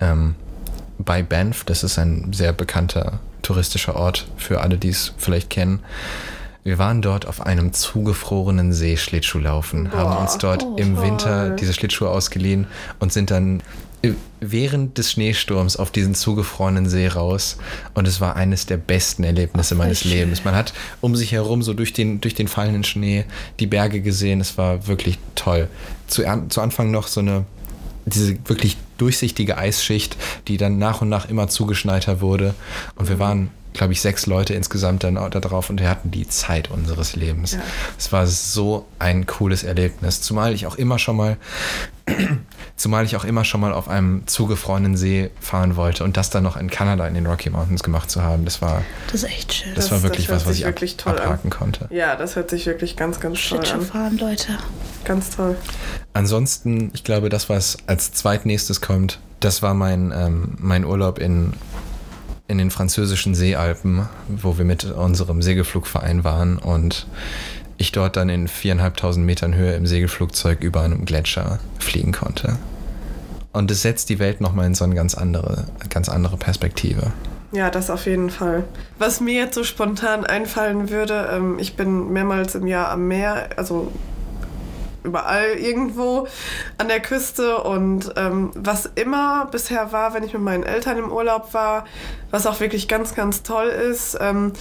ähm, 0.00 0.34
bei 0.98 1.22
Banff. 1.22 1.64
Das 1.64 1.84
ist 1.84 1.98
ein 1.98 2.32
sehr 2.32 2.52
bekannter 2.52 3.18
touristischer 3.42 3.96
Ort 3.96 4.26
für 4.36 4.60
alle, 4.60 4.78
die 4.78 4.88
es 4.88 5.12
vielleicht 5.18 5.50
kennen. 5.50 5.80
Wir 6.62 6.78
waren 6.78 7.02
dort 7.02 7.26
auf 7.26 7.44
einem 7.44 7.74
zugefrorenen 7.74 8.72
See 8.72 8.96
Schlittschuhlaufen, 8.96 9.92
haben 9.92 10.14
Boah, 10.14 10.20
uns 10.20 10.38
dort 10.38 10.62
oh, 10.62 10.76
im 10.76 11.00
Winter 11.02 11.50
diese 11.50 11.74
Schlittschuhe 11.74 12.08
ausgeliehen 12.08 12.66
und 13.00 13.12
sind 13.12 13.30
dann 13.30 13.62
während 14.40 14.98
des 14.98 15.12
Schneesturms 15.12 15.76
auf 15.76 15.90
diesen 15.90 16.14
zugefrorenen 16.14 16.88
See 16.88 17.08
raus. 17.08 17.56
Und 17.94 18.06
es 18.08 18.20
war 18.20 18.36
eines 18.36 18.66
der 18.66 18.76
besten 18.76 19.24
Erlebnisse 19.24 19.74
meines 19.74 20.00
schön. 20.00 20.10
Lebens. 20.10 20.44
Man 20.44 20.54
hat 20.54 20.72
um 21.00 21.16
sich 21.16 21.32
herum 21.32 21.62
so 21.62 21.74
durch 21.74 21.92
den, 21.92 22.20
durch 22.20 22.34
den 22.34 22.48
fallenden 22.48 22.84
Schnee 22.84 23.24
die 23.60 23.66
Berge 23.66 24.00
gesehen. 24.00 24.40
Es 24.40 24.58
war 24.58 24.86
wirklich 24.86 25.18
toll. 25.34 25.68
Zu, 26.06 26.26
an- 26.26 26.50
zu 26.50 26.60
Anfang 26.60 26.90
noch 26.90 27.06
so 27.06 27.20
eine 27.20 27.44
diese 28.06 28.36
wirklich 28.46 28.76
durchsichtige 28.98 29.56
Eisschicht, 29.56 30.18
die 30.46 30.58
dann 30.58 30.76
nach 30.78 31.00
und 31.00 31.08
nach 31.08 31.30
immer 31.30 31.48
zugeschneiter 31.48 32.20
wurde. 32.20 32.54
Und 32.96 33.08
wir 33.08 33.18
waren, 33.18 33.48
glaube 33.72 33.94
ich, 33.94 34.02
sechs 34.02 34.26
Leute 34.26 34.52
insgesamt 34.52 35.04
dann 35.04 35.16
auch 35.16 35.30
da 35.30 35.40
drauf 35.40 35.70
und 35.70 35.80
wir 35.80 35.88
hatten 35.88 36.10
die 36.10 36.28
Zeit 36.28 36.70
unseres 36.70 37.16
Lebens. 37.16 37.52
Ja. 37.52 37.60
Es 37.98 38.12
war 38.12 38.26
so 38.26 38.86
ein 38.98 39.24
cooles 39.24 39.64
Erlebnis. 39.64 40.20
Zumal 40.20 40.52
ich 40.52 40.66
auch 40.66 40.76
immer 40.76 40.98
schon 40.98 41.16
mal, 41.16 41.38
zumal 42.76 43.04
ich 43.04 43.14
auch 43.16 43.24
immer 43.24 43.44
schon 43.44 43.60
mal 43.60 43.72
auf 43.72 43.88
einem 43.88 44.26
zugefrorenen 44.26 44.96
See 44.96 45.30
fahren 45.40 45.76
wollte 45.76 46.02
und 46.04 46.16
das 46.16 46.30
dann 46.30 46.42
noch 46.42 46.56
in 46.56 46.68
Kanada 46.70 47.06
in 47.06 47.14
den 47.14 47.26
Rocky 47.26 47.48
Mountains 47.50 47.82
gemacht 47.82 48.10
zu 48.10 48.22
haben. 48.22 48.44
Das 48.44 48.60
war, 48.62 48.82
Das 49.06 49.22
ist 49.22 49.30
echt 49.30 49.54
schön. 49.54 49.74
das, 49.74 49.84
Das- 49.84 49.90
war 49.92 49.98
das 49.98 50.02
wirklich 50.04 50.28
hört 50.28 50.40
was, 50.40 50.46
was 50.46 50.56
ich 50.56 50.64
ab, 50.64 50.70
wirklich 50.70 50.96
toll 50.96 51.12
an. 51.12 51.18
abhaken 51.20 51.50
konnte. 51.50 51.88
Ja, 51.90 52.16
das 52.16 52.34
hört 52.36 52.50
sich 52.50 52.66
wirklich 52.66 52.96
ganz, 52.96 53.20
ganz 53.20 53.34
toll 53.38 53.58
Schlittschuh 53.58 53.74
an. 53.78 53.80
fahren, 53.82 54.18
Leute. 54.18 54.58
Ganz 55.04 55.30
toll. 55.30 55.56
Ansonsten, 56.14 56.90
ich 56.94 57.04
glaube, 57.04 57.28
das, 57.28 57.48
was 57.48 57.76
als 57.86 58.12
zweitnächstes 58.12 58.80
kommt, 58.80 59.18
das 59.40 59.62
war 59.62 59.74
mein, 59.74 60.12
ähm, 60.16 60.54
mein 60.58 60.84
Urlaub 60.84 61.18
in, 61.18 61.52
in 62.48 62.58
den 62.58 62.70
französischen 62.70 63.34
Seealpen, 63.34 64.08
wo 64.28 64.58
wir 64.58 64.64
mit 64.64 64.84
unserem 64.84 65.42
Segelflugverein 65.42 66.24
waren 66.24 66.58
und 66.58 67.06
ich 67.76 67.92
dort 67.92 68.16
dann 68.16 68.28
in 68.28 68.48
viereinhalbtausend 68.48 69.24
Metern 69.24 69.54
Höhe 69.54 69.74
im 69.74 69.86
Segelflugzeug 69.86 70.62
über 70.62 70.82
einem 70.82 71.04
Gletscher 71.04 71.58
fliegen 71.78 72.12
konnte. 72.12 72.58
Und 73.52 73.70
es 73.70 73.82
setzt 73.82 74.08
die 74.08 74.18
Welt 74.18 74.40
nochmal 74.40 74.66
in 74.66 74.74
so 74.74 74.84
eine 74.84 74.94
ganz 74.94 75.14
andere, 75.14 75.66
ganz 75.88 76.08
andere 76.08 76.36
Perspektive. 76.36 77.12
Ja, 77.52 77.70
das 77.70 77.88
auf 77.88 78.06
jeden 78.06 78.30
Fall. 78.30 78.64
Was 78.98 79.20
mir 79.20 79.34
jetzt 79.34 79.54
so 79.54 79.62
spontan 79.62 80.26
einfallen 80.26 80.90
würde, 80.90 81.28
ähm, 81.32 81.58
ich 81.60 81.76
bin 81.76 82.12
mehrmals 82.12 82.56
im 82.56 82.66
Jahr 82.66 82.90
am 82.90 83.06
Meer, 83.06 83.50
also 83.56 83.92
überall 85.04 85.50
irgendwo 85.50 86.26
an 86.78 86.88
der 86.88 86.98
Küste 86.98 87.58
und 87.58 88.12
ähm, 88.16 88.50
was 88.56 88.90
immer 88.96 89.46
bisher 89.52 89.92
war, 89.92 90.14
wenn 90.14 90.24
ich 90.24 90.32
mit 90.32 90.42
meinen 90.42 90.64
Eltern 90.64 90.98
im 90.98 91.12
Urlaub 91.12 91.54
war, 91.54 91.84
was 92.30 92.46
auch 92.46 92.58
wirklich 92.58 92.88
ganz, 92.88 93.14
ganz 93.14 93.44
toll 93.44 93.66
ist, 93.66 94.18
ähm, 94.20 94.52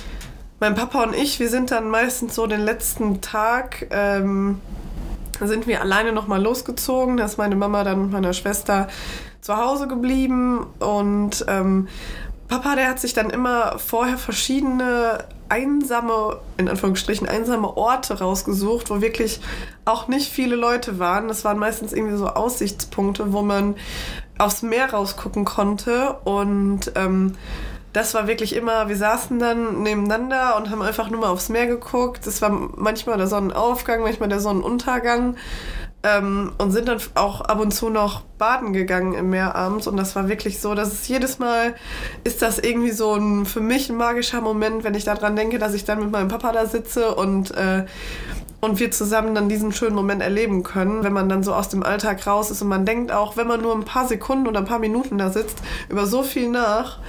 mein 0.64 0.76
Papa 0.76 1.04
und 1.04 1.14
ich, 1.14 1.42
wir 1.42 1.50
sind 1.50 1.72
dann 1.72 1.90
meistens 1.90 2.36
so 2.36 2.48
den 2.48 2.62
letzten 2.62 3.20
Tag, 3.20 3.86
ähm, 3.92 4.62
sind 5.42 5.68
wir 5.68 5.82
alleine 5.82 6.14
nochmal 6.14 6.42
losgezogen. 6.42 7.18
Da 7.18 7.26
ist 7.26 7.38
meine 7.38 7.58
Mama 7.58 7.84
dann 7.84 8.04
mit 8.04 8.12
meiner 8.12 8.32
Schwester 8.32 8.88
zu 9.42 9.58
Hause 9.58 9.90
geblieben 9.90 10.66
und 10.80 11.44
ähm, 11.50 11.90
Papa, 12.48 12.76
der 12.78 12.88
hat 12.88 13.02
sich 13.02 13.14
dann 13.14 13.30
immer 13.30 13.78
vorher 13.78 14.18
verschiedene 14.18 15.26
einsame, 15.50 16.40
in 16.56 16.70
Anführungsstrichen, 16.70 17.28
einsame 17.28 17.76
Orte 17.76 18.20
rausgesucht, 18.20 18.90
wo 18.90 19.02
wirklich 19.02 19.42
auch 19.84 20.08
nicht 20.08 20.32
viele 20.32 20.56
Leute 20.56 20.98
waren. 20.98 21.28
Das 21.28 21.44
waren 21.44 21.60
meistens 21.60 21.92
irgendwie 21.92 22.16
so 22.16 22.28
Aussichtspunkte, 22.28 23.34
wo 23.34 23.42
man 23.42 23.76
aufs 24.38 24.62
Meer 24.62 24.94
rausgucken 24.94 25.44
konnte. 25.44 26.14
Und 26.24 26.94
ähm, 26.96 27.36
das 27.94 28.16
war 28.16 28.28
wirklich 28.28 28.56
immer, 28.56 28.90
wir 28.90 28.98
saßen 28.98 29.38
dann 29.40 29.84
nebeneinander 29.84 30.58
und 30.58 30.72
haben 30.72 30.82
einfach 30.82 31.10
nur 31.10 31.22
mal 31.22 31.30
aufs 31.30 31.50
Meer 31.50 31.68
geguckt. 31.68 32.26
Das 32.26 32.42
war 32.42 32.50
manchmal 32.50 33.18
der 33.18 33.28
Sonnenaufgang, 33.28 34.02
manchmal 34.02 34.30
der 34.30 34.40
Sonnenuntergang. 34.40 35.38
Ähm, 36.06 36.52
und 36.58 36.72
sind 36.72 36.90
dann 36.90 37.00
auch 37.16 37.40
ab 37.40 37.62
und 37.62 37.72
zu 37.72 37.90
noch 37.90 38.24
baden 38.38 38.74
gegangen 38.74 39.14
im 39.14 39.30
Meer 39.30 39.56
abends. 39.56 39.88
Und 39.88 39.96
das 39.96 40.18
war 40.18 40.28
wirklich 40.28 40.60
so, 40.60 40.76
dass 40.76 40.92
es 40.92 41.08
jedes 41.08 41.40
Mal 41.40 41.76
ist 42.26 42.42
das 42.42 42.60
irgendwie 42.60 42.92
so 42.92 43.14
ein 43.16 43.46
für 43.46 43.62
mich 43.62 43.90
ein 43.90 43.96
magischer 43.96 44.42
Moment, 44.42 44.84
wenn 44.84 44.96
ich 44.96 45.06
daran 45.06 45.38
denke, 45.38 45.60
dass 45.60 45.74
ich 45.74 45.86
dann 45.86 46.00
mit 46.00 46.12
meinem 46.12 46.28
Papa 46.28 46.52
da 46.52 46.66
sitze 46.66 47.16
und 47.16 47.52
äh, 47.52 47.86
und 48.64 48.80
wir 48.80 48.92
zusammen 48.92 49.36
dann 49.36 49.50
diesen 49.50 49.74
schönen 49.74 49.96
Moment 49.96 50.22
erleben 50.22 50.64
können, 50.64 51.04
wenn 51.04 51.12
man 51.12 51.28
dann 51.28 51.44
so 51.44 51.54
aus 51.54 51.68
dem 51.68 51.84
Alltag 51.84 52.26
raus 52.26 52.50
ist 52.50 52.62
und 52.62 52.70
man 52.70 52.86
denkt 52.86 53.12
auch, 53.12 53.36
wenn 53.36 53.46
man 53.46 53.62
nur 53.62 53.76
ein 53.76 53.84
paar 53.84 54.08
Sekunden 54.08 54.48
oder 54.48 54.60
ein 54.60 54.66
paar 54.66 54.80
Minuten 54.80 55.18
da 55.18 55.30
sitzt, 55.32 55.58
über 55.90 56.06
so 56.06 56.24
viel 56.24 56.48
nach. 56.50 57.00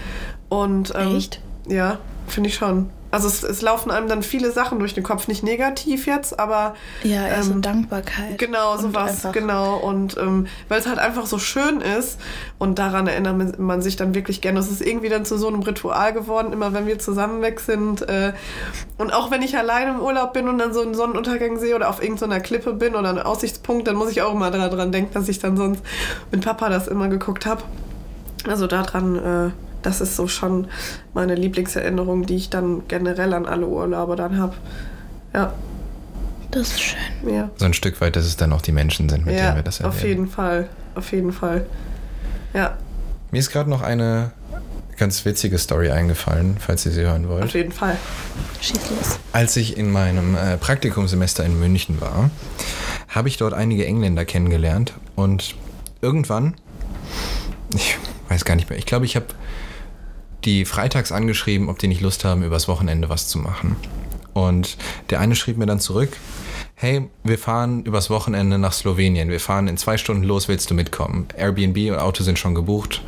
Und 0.62 0.92
ähm, 0.94 1.16
Echt? 1.16 1.40
Ja, 1.66 1.98
finde 2.28 2.48
ich 2.48 2.54
schon. 2.54 2.90
Also 3.10 3.28
es, 3.28 3.44
es, 3.44 3.62
laufen 3.62 3.92
einem 3.92 4.08
dann 4.08 4.24
viele 4.24 4.50
Sachen 4.50 4.80
durch 4.80 4.92
den 4.92 5.04
Kopf, 5.04 5.28
nicht 5.28 5.44
negativ 5.44 6.08
jetzt, 6.08 6.36
aber 6.40 6.74
ja, 7.04 7.24
eher 7.24 7.36
ähm, 7.36 7.42
so 7.44 7.54
Dankbarkeit. 7.60 8.38
Genau, 8.38 8.76
sowas, 8.76 9.28
genau. 9.30 9.76
Und 9.76 10.16
ähm, 10.16 10.48
weil 10.68 10.80
es 10.80 10.88
halt 10.88 10.98
einfach 10.98 11.26
so 11.26 11.38
schön 11.38 11.80
ist 11.80 12.18
und 12.58 12.80
daran 12.80 13.06
erinnert 13.06 13.56
man 13.60 13.82
sich 13.82 13.94
dann 13.94 14.16
wirklich 14.16 14.40
gerne. 14.40 14.58
Es 14.58 14.68
ist 14.68 14.82
irgendwie 14.82 15.10
dann 15.10 15.24
zu 15.24 15.38
so 15.38 15.46
einem 15.46 15.62
Ritual 15.62 16.12
geworden, 16.12 16.52
immer 16.52 16.72
wenn 16.72 16.88
wir 16.88 16.98
zusammen 16.98 17.40
weg 17.40 17.60
sind. 17.60 18.02
Äh, 18.02 18.32
und 18.98 19.12
auch 19.12 19.30
wenn 19.30 19.42
ich 19.42 19.56
alleine 19.56 19.92
im 19.92 20.00
Urlaub 20.00 20.32
bin 20.32 20.48
und 20.48 20.58
dann 20.58 20.74
so 20.74 20.80
einen 20.80 20.94
Sonnenuntergang 20.94 21.60
sehe 21.60 21.76
oder 21.76 21.90
auf 21.90 22.02
irgendeiner 22.02 22.40
Klippe 22.40 22.72
bin 22.72 22.96
oder 22.96 23.10
einen 23.10 23.20
Aussichtspunkt, 23.20 23.86
dann 23.86 23.94
muss 23.94 24.10
ich 24.10 24.22
auch 24.22 24.34
immer 24.34 24.50
daran 24.50 24.90
denken, 24.90 25.14
dass 25.14 25.28
ich 25.28 25.38
dann 25.38 25.56
sonst 25.56 25.84
mit 26.32 26.44
Papa 26.44 26.68
das 26.68 26.88
immer 26.88 27.06
geguckt 27.06 27.46
habe. 27.46 27.62
Also 28.48 28.66
daran 28.66 29.16
äh, 29.16 29.50
das 29.84 30.00
ist 30.00 30.16
so 30.16 30.26
schon 30.26 30.66
meine 31.12 31.34
Lieblingserinnerung, 31.34 32.26
die 32.26 32.36
ich 32.36 32.50
dann 32.50 32.82
generell 32.88 33.32
an 33.34 33.46
alle 33.46 33.66
Urlaube 33.66 34.16
dann 34.16 34.38
habe. 34.38 34.54
Ja. 35.32 35.52
Das 36.50 36.68
ist 36.68 36.80
schön. 36.80 37.34
Ja. 37.34 37.50
So 37.56 37.64
ein 37.64 37.74
Stück 37.74 38.00
weit, 38.00 38.16
dass 38.16 38.24
es 38.24 38.36
dann 38.36 38.52
auch 38.52 38.62
die 38.62 38.72
Menschen 38.72 39.08
sind, 39.08 39.26
mit 39.26 39.34
ja, 39.34 39.46
denen 39.46 39.56
wir 39.56 39.62
das 39.62 39.80
erleben. 39.80 39.96
Auf 39.96 40.04
jeden 40.04 40.28
Fall. 40.28 40.68
Auf 40.94 41.12
jeden 41.12 41.32
Fall. 41.32 41.66
Ja. 42.52 42.78
Mir 43.32 43.38
ist 43.38 43.50
gerade 43.50 43.68
noch 43.68 43.82
eine 43.82 44.30
ganz 44.96 45.24
witzige 45.24 45.58
Story 45.58 45.90
eingefallen, 45.90 46.56
falls 46.60 46.86
ihr 46.86 46.92
sie 46.92 47.02
hören 47.02 47.28
wollt. 47.28 47.44
Auf 47.44 47.54
jeden 47.54 47.72
Fall. 47.72 47.96
Schieß 48.60 48.90
los. 48.90 49.18
Als 49.32 49.56
ich 49.56 49.76
in 49.76 49.90
meinem 49.90 50.36
äh, 50.36 50.56
Praktikumssemester 50.56 51.44
in 51.44 51.58
München 51.58 52.00
war, 52.00 52.30
habe 53.08 53.28
ich 53.28 53.36
dort 53.36 53.52
einige 53.52 53.84
Engländer 53.86 54.24
kennengelernt 54.24 54.94
und 55.16 55.56
irgendwann, 56.00 56.54
ich 57.74 57.98
weiß 58.28 58.44
gar 58.44 58.54
nicht 58.54 58.70
mehr, 58.70 58.78
ich 58.78 58.86
glaube, 58.86 59.04
ich 59.04 59.16
habe 59.16 59.26
die 60.44 60.64
freitags 60.64 61.12
angeschrieben, 61.12 61.68
ob 61.68 61.78
die 61.78 61.88
nicht 61.88 62.00
Lust 62.00 62.24
haben, 62.24 62.42
übers 62.42 62.68
Wochenende 62.68 63.08
was 63.08 63.28
zu 63.28 63.38
machen. 63.38 63.76
Und 64.32 64.76
der 65.10 65.20
eine 65.20 65.36
schrieb 65.36 65.56
mir 65.56 65.66
dann 65.66 65.80
zurück, 65.80 66.16
hey, 66.74 67.08
wir 67.22 67.38
fahren 67.38 67.84
übers 67.84 68.10
Wochenende 68.10 68.58
nach 68.58 68.72
Slowenien. 68.72 69.30
Wir 69.30 69.40
fahren 69.40 69.68
in 69.68 69.76
zwei 69.76 69.96
Stunden 69.96 70.24
los, 70.24 70.48
willst 70.48 70.70
du 70.70 70.74
mitkommen? 70.74 71.28
Airbnb 71.36 71.90
und 71.90 71.98
Auto 71.98 72.24
sind 72.24 72.38
schon 72.38 72.54
gebucht. 72.54 73.02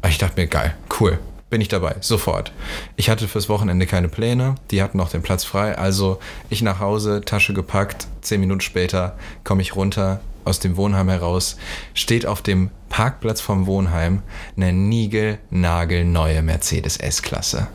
Aber 0.00 0.10
ich 0.10 0.18
dachte 0.18 0.40
mir, 0.40 0.46
geil, 0.46 0.74
cool, 0.98 1.18
bin 1.50 1.60
ich 1.60 1.68
dabei, 1.68 1.96
sofort. 2.00 2.52
Ich 2.96 3.10
hatte 3.10 3.28
fürs 3.28 3.48
Wochenende 3.50 3.86
keine 3.86 4.08
Pläne, 4.08 4.54
die 4.70 4.82
hatten 4.82 4.96
noch 4.96 5.10
den 5.10 5.22
Platz 5.22 5.44
frei, 5.44 5.76
also 5.76 6.18
ich 6.48 6.62
nach 6.62 6.80
Hause, 6.80 7.20
Tasche 7.20 7.52
gepackt, 7.52 8.06
zehn 8.22 8.40
Minuten 8.40 8.62
später 8.62 9.16
komme 9.44 9.60
ich 9.60 9.76
runter, 9.76 10.20
aus 10.44 10.60
dem 10.60 10.76
Wohnheim 10.76 11.08
heraus, 11.08 11.56
steht 11.94 12.26
auf 12.26 12.42
dem 12.42 12.70
Parkplatz 12.88 13.40
vom 13.40 13.66
Wohnheim 13.66 14.22
eine 14.56 14.72
niegelnagelneue 14.72 16.42
Mercedes 16.42 16.96
S-Klasse. 16.96 17.68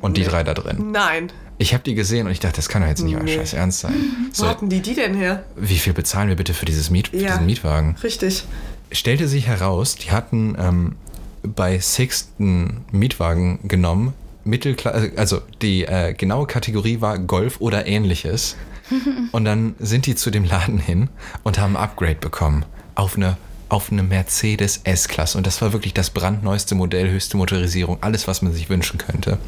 Und 0.00 0.16
die 0.16 0.22
nee. 0.22 0.28
drei 0.28 0.44
da 0.44 0.54
drin. 0.54 0.92
Nein. 0.92 1.32
Ich 1.58 1.74
habe 1.74 1.82
die 1.82 1.94
gesehen 1.94 2.26
und 2.26 2.32
ich 2.32 2.38
dachte, 2.38 2.56
das 2.56 2.68
kann 2.68 2.82
doch 2.82 2.88
jetzt 2.88 3.02
nicht 3.02 3.14
nee. 3.14 3.20
euer 3.20 3.38
Scheiß 3.38 3.52
Ernst 3.52 3.80
sein. 3.80 3.94
So, 4.32 4.44
Wo 4.44 4.48
hatten 4.48 4.68
die 4.68 4.80
die 4.80 4.94
denn 4.94 5.14
her? 5.14 5.44
Wie 5.56 5.78
viel 5.78 5.92
bezahlen 5.92 6.28
wir 6.28 6.36
bitte 6.36 6.54
für, 6.54 6.64
dieses 6.64 6.90
Miet, 6.90 7.12
ja, 7.12 7.32
diesen 7.32 7.46
Mietwagen? 7.46 7.96
Richtig. 8.02 8.44
Stellte 8.92 9.26
sich 9.26 9.48
heraus, 9.48 9.96
die 9.96 10.12
hatten 10.12 10.56
ähm, 10.58 10.94
bei 11.42 11.78
Sixten 11.80 12.84
Mietwagen 12.92 13.58
genommen, 13.64 14.14
Mittelklasse, 14.48 15.12
also 15.16 15.42
die 15.62 15.84
äh, 15.84 16.14
genaue 16.14 16.46
Kategorie 16.46 17.00
war 17.00 17.18
Golf 17.18 17.60
oder 17.60 17.86
ähnliches. 17.86 18.56
Und 19.32 19.44
dann 19.44 19.74
sind 19.78 20.06
die 20.06 20.14
zu 20.14 20.30
dem 20.30 20.44
Laden 20.44 20.78
hin 20.78 21.10
und 21.42 21.58
haben 21.58 21.76
ein 21.76 21.82
Upgrade 21.82 22.14
bekommen 22.14 22.64
auf 22.94 23.16
eine 23.16 23.36
auf 23.68 23.92
eine 23.92 24.02
Mercedes 24.02 24.80
S-Klasse. 24.84 25.36
Und 25.36 25.46
das 25.46 25.60
war 25.60 25.74
wirklich 25.74 25.92
das 25.92 26.10
brandneueste 26.10 26.74
Modell, 26.74 27.10
höchste 27.10 27.36
Motorisierung, 27.36 27.98
alles, 28.00 28.26
was 28.26 28.40
man 28.40 28.52
sich 28.52 28.70
wünschen 28.70 28.98
könnte. 28.98 29.38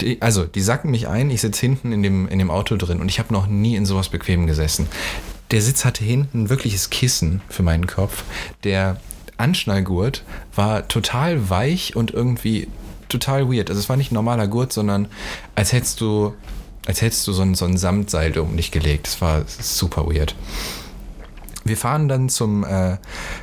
Die, 0.00 0.22
also, 0.22 0.44
die 0.44 0.62
sacken 0.62 0.90
mich 0.90 1.06
ein, 1.06 1.30
ich 1.30 1.42
sitze 1.42 1.60
hinten 1.60 1.92
in 1.92 2.02
dem, 2.02 2.28
in 2.28 2.38
dem 2.38 2.50
Auto 2.50 2.76
drin 2.76 3.00
und 3.00 3.10
ich 3.10 3.18
habe 3.18 3.32
noch 3.32 3.46
nie 3.46 3.76
in 3.76 3.84
sowas 3.86 4.08
bequem 4.08 4.46
gesessen. 4.46 4.88
Der 5.50 5.60
Sitz 5.60 5.84
hatte 5.84 6.02
hinten 6.02 6.44
ein 6.44 6.48
wirkliches 6.48 6.90
Kissen 6.90 7.42
für 7.48 7.62
meinen 7.62 7.86
Kopf. 7.86 8.24
Der 8.64 8.98
Anschnallgurt 9.36 10.24
war 10.54 10.88
total 10.88 11.50
weich 11.50 11.96
und 11.96 12.12
irgendwie 12.12 12.68
total 13.18 13.50
weird. 13.50 13.70
Also 13.70 13.80
es 13.80 13.88
war 13.88 13.96
nicht 13.96 14.12
ein 14.12 14.16
normaler 14.16 14.48
Gurt, 14.48 14.72
sondern 14.72 15.08
als 15.54 15.72
hättest 15.72 16.00
du 16.00 16.34
als 16.86 17.00
hättest 17.00 17.26
du 17.26 17.32
so 17.32 17.42
ein, 17.42 17.54
so 17.54 17.64
ein 17.64 17.76
Samtseil 17.76 18.38
um 18.38 18.56
dich 18.56 18.70
gelegt. 18.70 19.06
Das 19.06 19.20
war 19.20 19.42
super 19.46 20.06
weird. 20.06 20.34
Wir 21.66 21.78
fahren 21.78 22.08
dann 22.08 22.28
zum, 22.28 22.62
äh, 22.62 22.98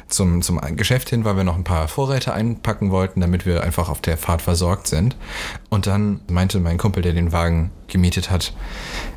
zum, 0.07 0.43
zum 0.43 0.61
Geschäft 0.75 1.09
hin, 1.09 1.25
weil 1.25 1.37
wir 1.37 1.43
noch 1.43 1.55
ein 1.55 1.63
paar 1.63 1.87
Vorräte 1.87 2.33
einpacken 2.33 2.91
wollten, 2.91 3.19
damit 3.19 3.47
wir 3.47 3.63
einfach 3.63 3.89
auf 3.89 3.99
der 3.99 4.15
Fahrt 4.15 4.43
versorgt 4.43 4.85
sind. 4.85 5.15
Und 5.69 5.87
dann 5.87 6.21
meinte 6.29 6.59
mein 6.59 6.77
Kumpel, 6.77 7.01
der 7.01 7.13
den 7.13 7.31
Wagen 7.31 7.71
gemietet 7.87 8.29
hat, 8.29 8.53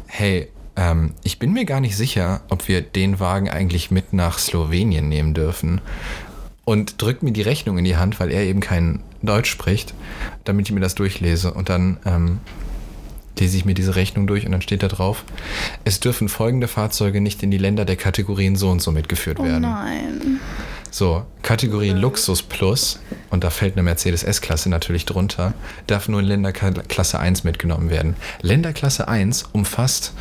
hey, 0.06 0.48
ähm, 0.76 1.12
ich 1.22 1.38
bin 1.38 1.52
mir 1.52 1.66
gar 1.66 1.80
nicht 1.80 1.96
sicher, 1.96 2.40
ob 2.48 2.66
wir 2.66 2.80
den 2.80 3.20
Wagen 3.20 3.50
eigentlich 3.50 3.90
mit 3.90 4.14
nach 4.14 4.38
Slowenien 4.38 5.10
nehmen 5.10 5.34
dürfen. 5.34 5.82
Und 6.64 7.02
drückt 7.02 7.22
mir 7.22 7.32
die 7.32 7.42
Rechnung 7.42 7.76
in 7.78 7.84
die 7.84 7.96
Hand, 7.96 8.20
weil 8.20 8.30
er 8.30 8.42
eben 8.42 8.60
kein 8.60 9.00
Deutsch 9.22 9.50
spricht, 9.50 9.94
damit 10.44 10.68
ich 10.68 10.72
mir 10.72 10.80
das 10.80 10.94
durchlese. 10.94 11.52
Und 11.52 11.68
dann 11.68 11.98
ähm, 12.06 12.40
lese 13.38 13.56
ich 13.56 13.64
mir 13.64 13.74
diese 13.74 13.96
Rechnung 13.96 14.26
durch 14.26 14.46
und 14.46 14.52
dann 14.52 14.62
steht 14.62 14.82
da 14.82 14.88
drauf, 14.88 15.24
es 15.84 16.00
dürfen 16.00 16.28
folgende 16.28 16.68
Fahrzeuge 16.68 17.20
nicht 17.20 17.42
in 17.42 17.50
die 17.50 17.58
Länder 17.58 17.84
der 17.84 17.96
Kategorien 17.96 18.56
so 18.56 18.70
und 18.70 18.80
so 18.80 18.92
mitgeführt 18.92 19.38
oh 19.40 19.44
werden. 19.44 19.64
Oh 19.64 19.68
nein. 19.68 20.40
So, 20.90 21.24
Kategorie 21.42 21.90
Luxus 21.90 22.42
Plus, 22.42 23.00
und 23.30 23.42
da 23.42 23.50
fällt 23.50 23.74
eine 23.74 23.82
Mercedes 23.82 24.22
S-Klasse 24.22 24.68
natürlich 24.68 25.04
drunter, 25.04 25.52
darf 25.88 26.08
nur 26.08 26.20
in 26.20 26.26
Länderklasse 26.26 27.18
1 27.18 27.42
mitgenommen 27.42 27.90
werden. 27.90 28.14
Länderklasse 28.42 29.08
1 29.08 29.46
umfasst 29.52 30.12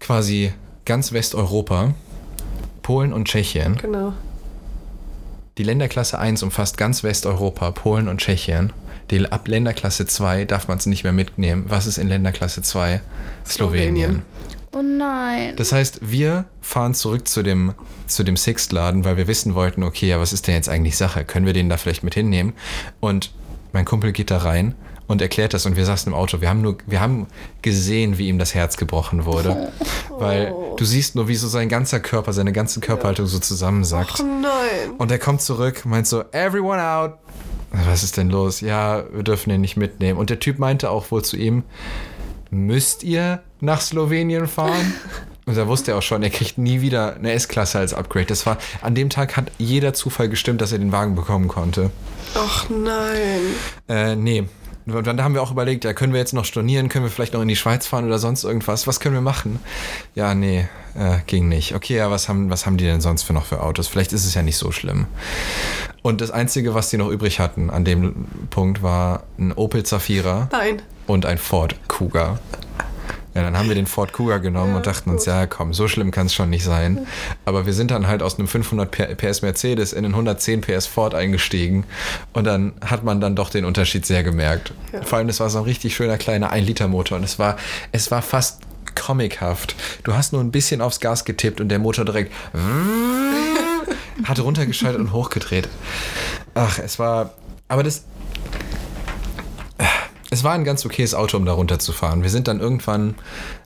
quasi 0.00 0.52
ganz 0.86 1.12
Westeuropa, 1.12 1.92
Polen 2.82 3.12
und 3.12 3.28
Tschechien. 3.28 3.76
Genau. 3.76 4.14
Die 5.56 5.62
Länderklasse 5.62 6.18
1 6.18 6.42
umfasst 6.42 6.78
ganz 6.78 7.04
Westeuropa, 7.04 7.70
Polen 7.70 8.08
und 8.08 8.18
Tschechien. 8.18 8.72
Die, 9.12 9.30
ab 9.30 9.46
Länderklasse 9.46 10.04
2 10.04 10.46
darf 10.46 10.66
man 10.66 10.78
es 10.78 10.86
nicht 10.86 11.04
mehr 11.04 11.12
mitnehmen. 11.12 11.66
Was 11.68 11.86
ist 11.86 11.96
in 11.96 12.08
Länderklasse 12.08 12.62
2? 12.62 13.00
Slowenien. 13.46 14.22
Oh 14.72 14.82
nein. 14.82 15.54
Das 15.54 15.70
heißt, 15.70 16.00
wir 16.02 16.46
fahren 16.60 16.94
zurück 16.94 17.28
zu 17.28 17.44
dem, 17.44 17.74
zu 18.08 18.24
dem 18.24 18.36
Sixt-Laden, 18.36 19.04
weil 19.04 19.16
wir 19.16 19.28
wissen 19.28 19.54
wollten, 19.54 19.84
okay, 19.84 20.08
ja, 20.08 20.18
was 20.18 20.32
ist 20.32 20.48
denn 20.48 20.56
jetzt 20.56 20.68
eigentlich 20.68 20.96
Sache? 20.96 21.24
Können 21.24 21.46
wir 21.46 21.52
den 21.52 21.68
da 21.68 21.76
vielleicht 21.76 22.02
mit 22.02 22.14
hinnehmen? 22.14 22.54
Und 22.98 23.32
mein 23.72 23.84
Kumpel 23.84 24.10
geht 24.10 24.32
da 24.32 24.38
rein 24.38 24.74
und 25.06 25.20
erklärt 25.20 25.54
das 25.54 25.66
und 25.66 25.76
wir 25.76 25.84
saßen 25.84 26.12
im 26.12 26.18
Auto. 26.18 26.40
Wir 26.40 26.48
haben 26.48 26.62
nur, 26.62 26.78
wir 26.86 27.00
haben 27.00 27.26
gesehen, 27.62 28.18
wie 28.18 28.28
ihm 28.28 28.38
das 28.38 28.54
Herz 28.54 28.76
gebrochen 28.76 29.24
wurde. 29.24 29.72
Oh. 30.10 30.20
Weil 30.20 30.54
du 30.76 30.84
siehst 30.84 31.16
nur, 31.16 31.26
wie 31.26 31.34
so 31.34 31.48
sein 31.48 31.68
ganzer 31.68 31.98
Körper, 31.98 32.32
seine 32.32 32.52
ganze 32.52 32.78
Körperhaltung 32.78 33.26
so 33.26 33.40
zusammensackt. 33.40 34.20
Oh 34.20 34.22
nein. 34.22 34.92
Und 34.96 35.10
er 35.10 35.18
kommt 35.18 35.42
zurück, 35.42 35.84
meint 35.84 36.06
so, 36.06 36.22
everyone 36.30 36.80
out, 36.80 37.14
was 37.72 38.04
ist 38.04 38.16
denn 38.16 38.30
los? 38.30 38.60
Ja, 38.60 39.04
wir 39.12 39.24
dürfen 39.24 39.50
den 39.50 39.60
nicht 39.60 39.76
mitnehmen. 39.76 40.18
Und 40.18 40.30
der 40.30 40.38
Typ 40.38 40.60
meinte 40.60 40.90
auch 40.90 41.10
wohl 41.10 41.24
zu 41.24 41.36
ihm, 41.36 41.64
müsst 42.50 43.02
ihr 43.02 43.42
nach 43.60 43.80
Slowenien 43.80 44.46
fahren? 44.46 44.94
Und 45.46 45.58
da 45.58 45.68
wusste 45.68 45.90
er 45.90 45.98
auch 45.98 46.02
schon, 46.02 46.22
er 46.22 46.30
kriegt 46.30 46.56
nie 46.56 46.80
wieder 46.80 47.16
eine 47.16 47.32
S-Klasse 47.32 47.78
als 47.78 47.92
Upgrade. 47.92 48.26
Das 48.26 48.46
war, 48.46 48.56
an 48.80 48.94
dem 48.94 49.10
Tag 49.10 49.36
hat 49.36 49.50
jeder 49.58 49.92
Zufall 49.92 50.30
gestimmt, 50.30 50.62
dass 50.62 50.72
er 50.72 50.78
den 50.78 50.90
Wagen 50.90 51.14
bekommen 51.16 51.48
konnte. 51.48 51.90
Ach 52.34 52.66
nein. 52.70 53.40
Äh, 53.86 54.16
nee. 54.16 54.44
Und 54.86 55.06
dann 55.06 55.22
haben 55.22 55.34
wir 55.34 55.42
auch 55.42 55.50
überlegt, 55.50 55.84
ja, 55.84 55.94
können 55.94 56.12
wir 56.12 56.20
jetzt 56.20 56.34
noch 56.34 56.44
stornieren, 56.44 56.88
können 56.88 57.04
wir 57.04 57.10
vielleicht 57.10 57.32
noch 57.32 57.40
in 57.40 57.48
die 57.48 57.56
Schweiz 57.56 57.86
fahren 57.86 58.04
oder 58.04 58.18
sonst 58.18 58.44
irgendwas? 58.44 58.86
Was 58.86 59.00
können 59.00 59.14
wir 59.14 59.22
machen? 59.22 59.58
Ja, 60.14 60.34
nee, 60.34 60.68
äh, 60.94 61.18
ging 61.26 61.48
nicht. 61.48 61.74
Okay, 61.74 61.96
ja, 61.96 62.10
was 62.10 62.28
haben, 62.28 62.50
was 62.50 62.66
haben 62.66 62.76
die 62.76 62.84
denn 62.84 63.00
sonst 63.00 63.22
für 63.22 63.32
noch 63.32 63.46
für 63.46 63.62
Autos? 63.62 63.88
Vielleicht 63.88 64.12
ist 64.12 64.26
es 64.26 64.34
ja 64.34 64.42
nicht 64.42 64.58
so 64.58 64.72
schlimm. 64.72 65.06
Und 66.02 66.20
das 66.20 66.30
Einzige, 66.30 66.74
was 66.74 66.90
die 66.90 66.98
noch 66.98 67.08
übrig 67.08 67.40
hatten 67.40 67.70
an 67.70 67.86
dem 67.86 68.26
Punkt, 68.50 68.82
war 68.82 69.22
ein 69.38 69.52
Opel 69.52 69.84
Zafira 69.84 70.48
Nein. 70.52 70.82
und 71.06 71.24
ein 71.24 71.38
Ford 71.38 71.76
Kuga. 71.88 72.38
Ja, 73.34 73.42
dann 73.42 73.58
haben 73.58 73.68
wir 73.68 73.74
den 73.74 73.86
Ford 73.86 74.12
Kuga 74.12 74.38
genommen 74.38 74.70
Ja, 74.70 74.76
und 74.76 74.86
dachten 74.86 75.10
uns, 75.10 75.26
ja 75.26 75.46
komm, 75.46 75.74
so 75.74 75.88
schlimm 75.88 76.10
kann 76.12 76.26
es 76.26 76.34
schon 76.34 76.50
nicht 76.50 76.62
sein. 76.64 77.06
Aber 77.44 77.66
wir 77.66 77.72
sind 77.72 77.90
dann 77.90 78.06
halt 78.06 78.22
aus 78.22 78.38
einem 78.38 78.46
500 78.48 78.90
P- 78.90 79.14
PS 79.16 79.42
Mercedes 79.42 79.92
in 79.92 80.04
einen 80.04 80.14
110 80.14 80.60
PS 80.60 80.86
Ford 80.86 81.14
eingestiegen 81.14 81.84
und 82.32 82.44
dann 82.44 82.74
hat 82.84 83.02
man 83.04 83.20
dann 83.20 83.34
doch 83.34 83.50
den 83.50 83.64
Unterschied 83.64 84.06
sehr 84.06 84.22
gemerkt. 84.22 84.72
Ja. 84.92 85.02
Vor 85.02 85.18
allem, 85.18 85.26
das 85.26 85.40
war 85.40 85.50
so 85.50 85.58
ein 85.58 85.64
richtig 85.64 85.96
schöner 85.96 86.16
kleiner 86.16 86.52
1-Liter-Motor 86.52 87.18
und 87.18 87.24
es 87.24 87.38
war, 87.38 87.56
es 87.92 88.10
war 88.10 88.22
fast 88.22 88.60
comichaft. 88.94 89.74
Du 90.04 90.14
hast 90.14 90.32
nur 90.32 90.40
ein 90.40 90.52
bisschen 90.52 90.80
aufs 90.80 91.00
Gas 91.00 91.24
getippt 91.24 91.60
und 91.60 91.68
der 91.68 91.80
Motor 91.80 92.04
direkt 92.04 92.32
hat 94.24 94.38
runtergeschaltet 94.40 95.00
und 95.00 95.12
hochgedreht. 95.12 95.68
Ach, 96.54 96.78
es 96.78 96.98
war, 96.98 97.34
aber 97.68 97.82
das, 97.82 98.04
es 100.34 100.42
war 100.42 100.52
ein 100.52 100.64
ganz 100.64 100.84
okayes 100.84 101.14
Auto, 101.14 101.36
um 101.36 101.46
da 101.46 101.52
runterzufahren. 101.52 102.24
Wir 102.24 102.30
sind 102.30 102.48
dann 102.48 102.58
irgendwann 102.58 103.14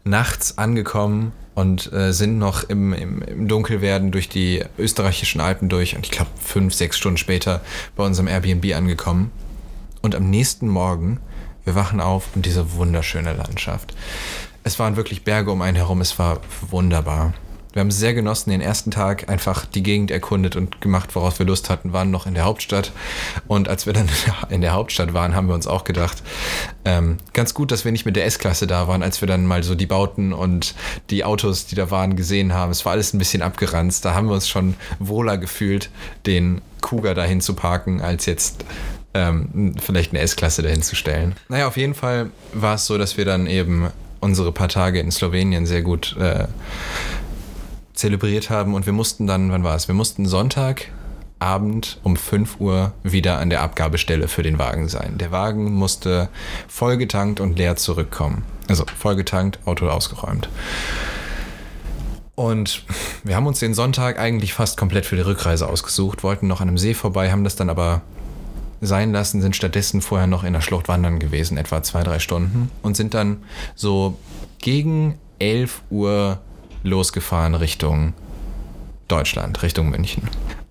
nachts 0.05 0.59
angekommen 0.59 1.33
und 1.55 1.91
äh, 1.95 2.13
sind 2.13 2.39
noch 2.39 2.69
im, 2.69 2.93
im, 2.93 3.23
im 3.23 3.49
Dunkelwerden 3.49 4.13
durch 4.13 4.29
die 4.29 4.63
österreichischen 4.79 5.41
Alpen 5.41 5.71
durch 5.71 5.97
und 5.97 6.05
ich 6.05 6.13
glaube 6.13 6.31
fünf, 6.39 6.75
sechs 6.75 6.99
Stunden 6.99 7.17
später 7.17 7.63
bei 7.97 8.05
unserem 8.05 8.29
Airbnb 8.29 8.75
angekommen. 8.77 9.31
Und 10.03 10.15
am 10.15 10.29
nächsten 10.29 10.69
Morgen, 10.69 11.21
wir 11.65 11.75
wachen 11.75 12.01
auf 12.03 12.25
und 12.35 12.45
diese 12.45 12.75
wunderschöne 12.75 13.33
Landschaft. 13.33 13.95
Es 14.63 14.79
waren 14.79 14.97
wirklich 14.97 15.25
Berge 15.25 15.51
um 15.51 15.63
einen 15.63 15.77
herum, 15.77 16.03
es 16.03 16.19
war 16.19 16.41
wunderbar. 16.71 17.33
Wir 17.73 17.81
haben 17.81 17.91
sehr 17.91 18.15
genossen, 18.15 18.51
den 18.51 18.61
ersten 18.61 18.91
Tag 18.91 19.29
einfach 19.29 19.67
die 19.67 19.83
Gegend 19.83 20.11
erkundet 20.11 20.57
und 20.57 20.81
gemacht, 20.81 21.15
worauf 21.15 21.39
wir 21.39 21.47
Lust 21.47 21.69
hatten, 21.69 21.93
waren 21.93 22.11
noch 22.11 22.27
in 22.27 22.35
der 22.35 22.45
Hauptstadt. 22.45 22.93
Und 23.47 23.69
als 23.69 23.87
wir 23.87 23.93
dann 23.93 24.09
in 24.49 24.61
der 24.61 24.73
Hauptstadt 24.73 25.13
waren, 25.13 25.35
haben 25.35 25.49
wir 25.49 25.55
uns 25.55 25.67
auch 25.67 25.85
gedacht, 25.85 26.23
ähm, 26.85 27.19
ganz 27.35 27.55
gut, 27.55 27.71
dass 27.71 27.85
wir 27.85 27.93
nicht 27.93 28.07
mit 28.07 28.17
der 28.17 28.25
S-Klasse 28.27 28.67
da 28.67 28.89
waren, 28.89 29.03
als 29.03 29.21
wir 29.21 29.29
dann 29.29 29.47
mal 29.47 29.63
so 29.63 29.75
die 29.75 29.87
Bauten 29.87 30.33
und 30.33 30.75
die 31.11 31.25
Autos, 31.25 31.67
die 31.67 31.75
da 31.75 31.91
waren, 31.91 32.17
gesehen 32.17 32.55
haben. 32.55 32.73
Es 32.73 32.85
war 32.85 32.93
alles 32.93 33.13
ein 33.13 33.19
bisschen 33.19 33.43
abgeranzt. 33.43 34.05
Da 34.05 34.15
haben 34.15 34.29
wir 34.29 34.35
uns 34.35 34.49
schon 34.49 34.75
wohler 34.99 35.37
gefühlt, 35.37 35.91
den 36.27 36.63
Kuga 36.81 37.15
dahin 37.15 37.41
zu 37.41 37.55
parken, 37.55 38.01
als 38.01 38.27
jetzt 38.27 38.65
ähm, 39.15 39.75
vielleicht 39.81 40.13
eine 40.13 40.21
S-Klasse 40.21 40.63
dahin 40.63 40.83
zu 40.83 40.97
stellen. 40.97 41.35
Naja, 41.49 41.67
auf 41.67 41.77
jeden 41.77 41.95
Fall 41.95 42.31
war 42.53 42.75
es 42.75 42.87
so, 42.87 42.99
dass 42.99 43.17
wir 43.17 43.25
dann 43.25 43.47
eben 43.47 43.89
unsere 44.21 44.53
paar 44.53 44.69
Tage 44.69 45.01
in 45.01 45.11
Slowenien 45.11 45.67
sehr 45.67 45.83
gut 45.83 46.17
äh, 46.19 46.47
zelebriert 47.99 48.49
haben 48.49 48.75
und 48.75 48.87
wir 48.87 48.93
mussten 48.93 49.26
dann, 49.26 49.50
wann 49.50 49.64
war 49.64 49.75
es? 49.75 49.88
Wir 49.88 49.95
mussten 49.95 50.25
Sonntagabend 50.25 51.99
um 52.05 52.17
5 52.17 52.61
Uhr 52.61 52.93
wieder 53.02 53.38
an 53.38 53.50
der 53.50 53.61
Abgabestelle 53.62 54.28
für 54.28 54.45
den 54.45 54.59
Wagen 54.59 54.88
sein. 54.88 55.19
Der 55.19 55.33
Wagen 55.33 55.73
musste 55.73 56.28
vollgetankt 56.69 57.40
und 57.40 57.59
leer 57.59 57.75
zurückkommen. 57.75 58.45
Also 58.69 58.85
vollgetankt, 58.97 59.59
Auto 59.67 59.88
ausgeräumt. 59.88 60.49
Und 62.37 62.85
wir 63.25 63.35
haben 63.35 63.49
uns 63.49 63.59
den 63.59 63.75
Sonntag 63.75 64.21
eigentlich 64.21 64.55
fast 64.55 64.76
komplett 64.76 65.05
für 65.05 65.17
die 65.17 65.23
Rückreise 65.23 65.69
ausgesucht, 65.69 66.23
wollten 66.23 66.47
noch 66.47 66.61
an 66.61 66.69
einem 66.69 66.78
See 66.78 66.95
vorbei, 66.95 67.33
haben 67.33 67.43
das 67.43 67.57
dann 67.57 67.69
aber 67.69 68.02
sein 68.81 69.11
lassen, 69.11 69.43
sind 69.43 69.57
stattdessen 69.57 70.02
vorher 70.02 70.28
noch 70.28 70.45
in 70.45 70.52
der 70.52 70.61
Schlucht 70.61 70.87
wandern 70.87 71.19
gewesen, 71.19 71.59
etwa 71.59 71.83
zwei, 71.83 72.05
drei 72.05 72.21
Stunden, 72.21 72.71
und 72.81 72.97
sind 72.97 73.14
dann 73.14 73.38
so 73.75 74.17
gegen 74.61 75.19
11 75.40 75.83
Uhr 75.90 76.38
losgefahren 76.82 77.54
Richtung 77.54 78.14
Deutschland, 79.08 79.62
Richtung 79.62 79.90
München. 79.90 80.23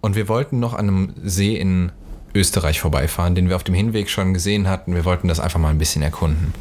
Und 0.02 0.16
wir 0.16 0.28
wollten 0.28 0.60
noch 0.60 0.74
an 0.74 0.88
einem 0.88 1.14
See 1.24 1.56
in 1.56 1.92
Österreich 2.34 2.80
vorbeifahren, 2.80 3.36
den 3.36 3.50
wir 3.50 3.56
auf 3.56 3.64
dem 3.64 3.74
Hinweg 3.74 4.10
schon 4.10 4.34
gesehen 4.34 4.70
hatten. 4.70 4.94
Wir 4.94 5.06
wollten 5.06 5.28
das 5.28 5.40
einfach 5.40 5.60
mal 5.60 5.70
ein 5.70 5.80
bisschen 5.80 6.04
erkunden. 6.04 6.54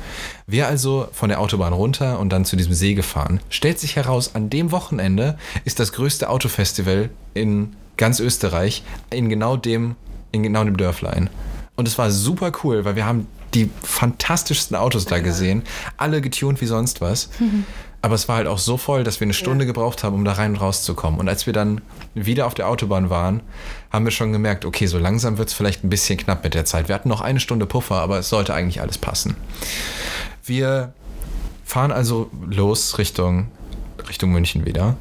Wir 0.46 0.66
also 0.66 1.08
von 1.12 1.28
der 1.28 1.40
Autobahn 1.40 1.72
runter 1.72 2.18
und 2.18 2.30
dann 2.30 2.44
zu 2.44 2.56
diesem 2.56 2.72
See 2.72 2.94
gefahren. 2.94 3.40
Stellt 3.50 3.78
sich 3.78 3.96
heraus, 3.96 4.34
an 4.34 4.48
dem 4.48 4.70
Wochenende 4.70 5.36
ist 5.64 5.78
das 5.78 5.92
größte 5.92 6.30
Autofestival 6.30 7.10
in 7.34 7.76
ganz 7.96 8.20
Österreich 8.20 8.82
in 9.10 9.28
genau 9.28 9.56
dem, 9.56 9.96
in 10.32 10.42
genau 10.42 10.64
dem 10.64 10.76
Dörflein. 10.76 11.30
Und 11.76 11.87
es 11.87 11.98
war 11.98 12.11
super 12.11 12.52
cool, 12.64 12.85
weil 12.85 12.96
wir 12.96 13.04
haben 13.04 13.26
die 13.54 13.70
fantastischsten 13.82 14.76
Autos 14.76 15.04
da 15.04 15.18
gesehen, 15.18 15.62
alle 15.96 16.20
getuned 16.20 16.61
wie 16.61 16.66
sonst 16.66 17.00
was. 17.00 17.30
Aber 18.07 18.14
es 18.14 18.29
war 18.29 18.37
halt 18.37 18.47
auch 18.47 18.59
so 18.59 18.77
voll, 18.77 19.03
dass 19.03 19.19
wir 19.19 19.25
eine 19.25 19.33
Stunde 19.35 19.64
Ja. 19.64 19.66
gebraucht 19.66 20.05
haben, 20.05 20.14
um 20.14 20.25
da 20.25 20.35
rein 20.35 20.53
und 20.53 20.61
rauszukommen. 20.61 21.19
Und 21.19 21.29
als 21.29 21.47
wir 21.47 21.53
dann 21.53 21.81
wieder 22.14 22.47
auf 22.47 22.55
der 22.55 22.69
Autobahn 22.69 23.11
waren, 23.11 23.40
haben 23.90 24.05
wir 24.05 24.12
schon 24.12 24.31
gemerkt, 24.31 24.64
okay, 24.64 24.87
so 24.87 24.97
langsam 24.97 25.38
wird 25.38 25.49
es 25.49 25.55
vielleicht 25.55 25.83
ein 25.83 25.90
bisschen 25.90 26.16
knapp 26.16 26.45
mit 26.45 26.55
der 26.55 26.64
Zeit. 26.64 26.87
Wir 26.87 26.95
hatten 26.95 27.09
noch 27.09 27.21
eine 27.21 27.40
Stunde 27.40 27.66
Puffer, 27.66 27.97
aber 27.97 28.21
es 28.21 28.29
sollte 28.29 28.55
eigentlich 28.55 28.81
alles 28.81 28.97
passen. 28.97 29.35
Wir 30.45 30.92
fahren 31.64 31.90
also 31.90 32.31
los 32.49 32.97
Richtung, 32.99 33.49
Richtung 34.09 34.31
München 34.31 34.64
wieder. 34.66 34.97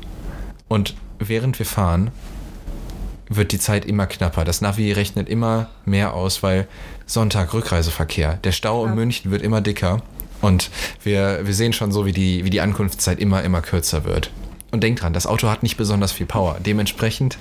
Und 0.68 0.96
während 1.20 1.60
wir 1.60 1.68
fahren, 1.68 2.10
wird 3.30 3.52
die 3.52 3.60
Zeit 3.60 3.86
immer 3.86 4.08
knapper. 4.08 4.46
Das 4.46 4.62
Navi 4.62 4.92
rechnet 4.94 5.30
immer 5.30 5.70
mehr 5.86 6.16
aus, 6.16 6.42
weil 6.42 6.68
Sonntag 7.06 7.54
Rückreiseverkehr. 7.54 8.40
Der 8.44 8.52
Stau 8.52 8.84
in 8.84 8.90
Ja. 8.90 8.96
München 8.96 9.30
wird 9.30 9.44
immer 9.44 9.62
dicker. 9.62 10.02
Und 10.42 10.70
wir, 11.04 11.42
wir 11.44 11.54
sehen 11.54 11.74
schon 11.74 11.92
so, 11.92 12.06
wie 12.06 12.12
die, 12.12 12.46
wie 12.46 12.50
die 12.50 12.62
Ankunftszeit 12.62 13.20
immer, 13.20 13.44
immer 13.44 13.62
kürzer 13.62 14.06
wird. 14.06 14.32
Und 14.72 14.84
denkt 14.84 15.02
dran, 15.02 15.14
das 15.14 15.28
Auto 15.28 15.50
hat 15.50 15.64
nicht 15.64 15.78
besonders 15.78 16.12
viel 16.12 16.26
Power. 16.26 16.58
Dementsprechend 16.64 17.38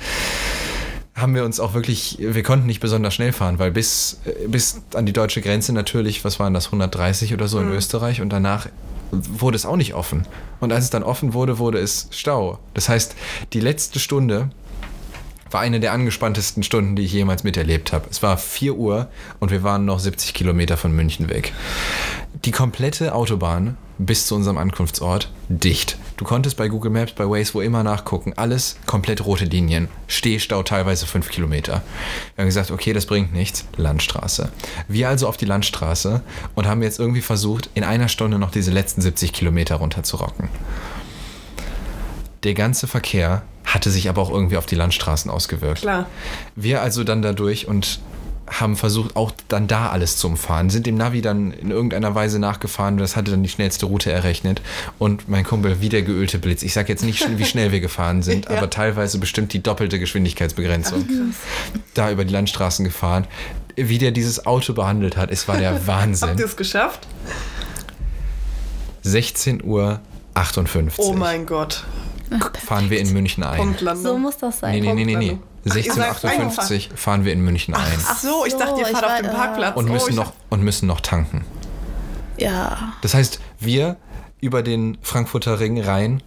haben 1.14 1.34
wir 1.34 1.44
uns 1.44 1.60
auch 1.60 1.74
wirklich, 1.74 2.18
wir 2.20 2.42
konnten 2.42 2.66
nicht 2.66 2.80
besonders 2.80 3.14
schnell 3.14 3.32
fahren, 3.32 3.58
weil 3.58 3.70
bis, 3.70 4.20
bis 4.48 4.82
an 4.94 5.06
die 5.06 5.12
deutsche 5.12 5.40
Grenze 5.40 5.72
natürlich, 5.72 6.24
was 6.24 6.40
waren 6.40 6.54
das, 6.54 6.66
130 6.66 7.32
oder 7.32 7.46
so 7.46 7.60
in 7.60 7.68
Österreich 7.68 8.20
und 8.20 8.30
danach 8.30 8.68
wurde 9.12 9.56
es 9.56 9.64
auch 9.64 9.76
nicht 9.76 9.94
offen. 9.94 10.26
Und 10.60 10.72
als 10.72 10.84
es 10.84 10.90
dann 10.90 11.04
offen 11.04 11.32
wurde, 11.34 11.58
wurde 11.58 11.78
es 11.78 12.08
Stau. 12.10 12.58
Das 12.74 12.88
heißt, 12.88 13.14
die 13.52 13.60
letzte 13.60 14.00
Stunde 14.00 14.50
war 15.50 15.60
eine 15.60 15.78
der 15.78 15.92
angespanntesten 15.92 16.64
Stunden, 16.64 16.96
die 16.96 17.02
ich 17.02 17.12
jemals 17.12 17.44
miterlebt 17.44 17.92
habe. 17.92 18.06
Es 18.10 18.24
war 18.24 18.36
4 18.36 18.74
Uhr 18.74 19.08
und 19.38 19.52
wir 19.52 19.62
waren 19.62 19.84
noch 19.84 20.00
70 20.00 20.34
Kilometer 20.34 20.76
von 20.76 20.92
München 20.92 21.30
weg. 21.30 21.52
Die 22.44 22.50
komplette 22.50 23.14
Autobahn 23.14 23.78
bis 23.96 24.26
zu 24.26 24.34
unserem 24.34 24.58
Ankunftsort 24.58 25.30
dicht. 25.48 25.96
Du 26.18 26.26
konntest 26.26 26.58
bei 26.58 26.68
Google 26.68 26.90
Maps, 26.90 27.12
bei 27.12 27.24
Waze, 27.24 27.54
wo 27.54 27.62
immer 27.62 27.82
nachgucken. 27.82 28.34
Alles 28.36 28.76
komplett 28.84 29.24
rote 29.24 29.46
Linien. 29.46 29.88
Stehstau 30.08 30.62
teilweise 30.62 31.06
5 31.06 31.30
Kilometer. 31.30 31.82
Wir 32.34 32.42
haben 32.42 32.48
gesagt, 32.48 32.70
okay, 32.70 32.92
das 32.92 33.06
bringt 33.06 33.32
nichts. 33.32 33.66
Landstraße. 33.76 34.50
Wir 34.88 35.08
also 35.08 35.26
auf 35.26 35.38
die 35.38 35.46
Landstraße 35.46 36.22
und 36.54 36.66
haben 36.66 36.82
jetzt 36.82 36.98
irgendwie 36.98 37.22
versucht, 37.22 37.70
in 37.74 37.82
einer 37.82 38.08
Stunde 38.08 38.38
noch 38.38 38.50
diese 38.50 38.72
letzten 38.72 39.00
70 39.00 39.32
Kilometer 39.32 39.76
runter 39.76 40.02
zu 40.02 40.16
rocken. 40.16 40.50
Der 42.42 42.52
ganze 42.52 42.86
Verkehr 42.86 43.42
hatte 43.64 43.90
sich 43.90 44.10
aber 44.10 44.20
auch 44.20 44.30
irgendwie 44.30 44.58
auf 44.58 44.66
die 44.66 44.76
Landstraßen 44.76 45.30
ausgewirkt. 45.30 45.80
Klar. 45.80 46.06
Wir 46.56 46.82
also 46.82 47.04
dann 47.04 47.22
dadurch 47.22 47.66
und 47.68 48.00
haben 48.46 48.76
versucht, 48.76 49.16
auch 49.16 49.32
dann 49.48 49.66
da 49.66 49.88
alles 49.88 50.16
zu 50.18 50.26
umfahren, 50.28 50.68
sind 50.68 50.86
dem 50.86 50.96
Navi 50.96 51.22
dann 51.22 51.50
in 51.52 51.70
irgendeiner 51.70 52.14
Weise 52.14 52.38
nachgefahren, 52.38 52.98
das 52.98 53.16
hatte 53.16 53.30
dann 53.30 53.42
die 53.42 53.48
schnellste 53.48 53.86
Route 53.86 54.12
errechnet 54.12 54.60
und 54.98 55.28
mein 55.28 55.44
Kumpel 55.44 55.80
wie 55.80 55.88
der 55.88 56.02
geölte 56.02 56.38
Blitz. 56.38 56.62
Ich 56.62 56.74
sag 56.74 56.88
jetzt 56.88 57.04
nicht, 57.04 57.26
wie 57.38 57.44
schnell 57.44 57.72
wir 57.72 57.80
gefahren 57.80 58.22
sind, 58.22 58.46
Ja. 58.50 58.58
aber 58.58 58.68
teilweise 58.70 59.18
bestimmt 59.18 59.52
die 59.54 59.62
doppelte 59.62 59.98
Geschwindigkeitsbegrenzung. 59.98 61.06
Da 61.94 62.10
über 62.10 62.24
die 62.24 62.32
Landstraßen 62.34 62.84
gefahren. 62.84 63.26
Wie 63.76 63.98
der 63.98 64.10
dieses 64.12 64.46
Auto 64.46 64.72
behandelt 64.74 65.16
hat, 65.16 65.30
es 65.30 65.48
war 65.48 65.56
der 65.56 65.70
Habt 65.74 65.86
Wahnsinn. 65.86 66.38
ihr 66.38 66.44
es 66.44 66.56
geschafft? 66.56 67.06
16 69.02 69.64
Uhr 69.64 70.00
58 70.34 70.98
Oh 71.04 71.12
mein 71.14 71.46
Gott. 71.46 71.84
fahren 72.64 72.90
wir 72.90 72.98
in 73.00 73.12
München 73.12 73.42
ein. 73.44 73.56
Punktlandung. 73.58 74.04
So 74.04 74.18
muss 74.18 74.36
das 74.36 74.58
sein. 74.60 74.80
Nee, 74.80 74.92
nee, 74.92 75.04
nee, 75.04 75.16
nee, 75.16 75.16
nee. 75.32 75.38
Ach, 75.70 75.76
ihr 75.76 75.82
seid 75.82 75.90
1658 75.98 76.90
fahren 76.94 77.24
wir 77.24 77.32
in 77.32 77.40
München 77.40 77.74
ein. 77.74 77.98
Ach 78.06 78.18
so, 78.18 78.44
ich 78.46 78.54
dachte, 78.54 78.80
ihr 78.80 78.86
fahrt 78.86 79.04
auf 79.04 79.16
dem 79.20 79.30
Parkplatz. 79.30 79.76
und 79.76 79.88
Oh, 79.88 79.92
müssen 79.92 80.10
ich 80.10 80.16
noch 80.16 80.32
und 80.50 80.62
müssen 80.62 80.86
noch 80.86 81.00
tanken. 81.00 81.44
Ja. 82.36 82.92
Das 83.02 83.14
heißt, 83.14 83.40
wir 83.60 83.96
über 84.40 84.62
den 84.62 84.98
Frankfurter 85.02 85.60
Ring 85.60 85.80
rein 85.80 86.22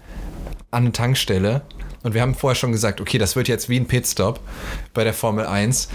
an 0.71 0.83
eine 0.83 0.91
Tankstelle 0.91 1.61
und 2.03 2.13
wir 2.13 2.21
haben 2.21 2.35
vorher 2.35 2.55
schon 2.55 2.71
gesagt, 2.71 3.01
okay, 3.01 3.17
das 3.17 3.35
wird 3.35 3.47
jetzt 3.47 3.69
wie 3.69 3.77
ein 3.79 3.87
Pitstop 3.87 4.39
bei 4.93 5.03
der 5.03 5.13
Formel 5.13 5.45
1. 5.45 5.89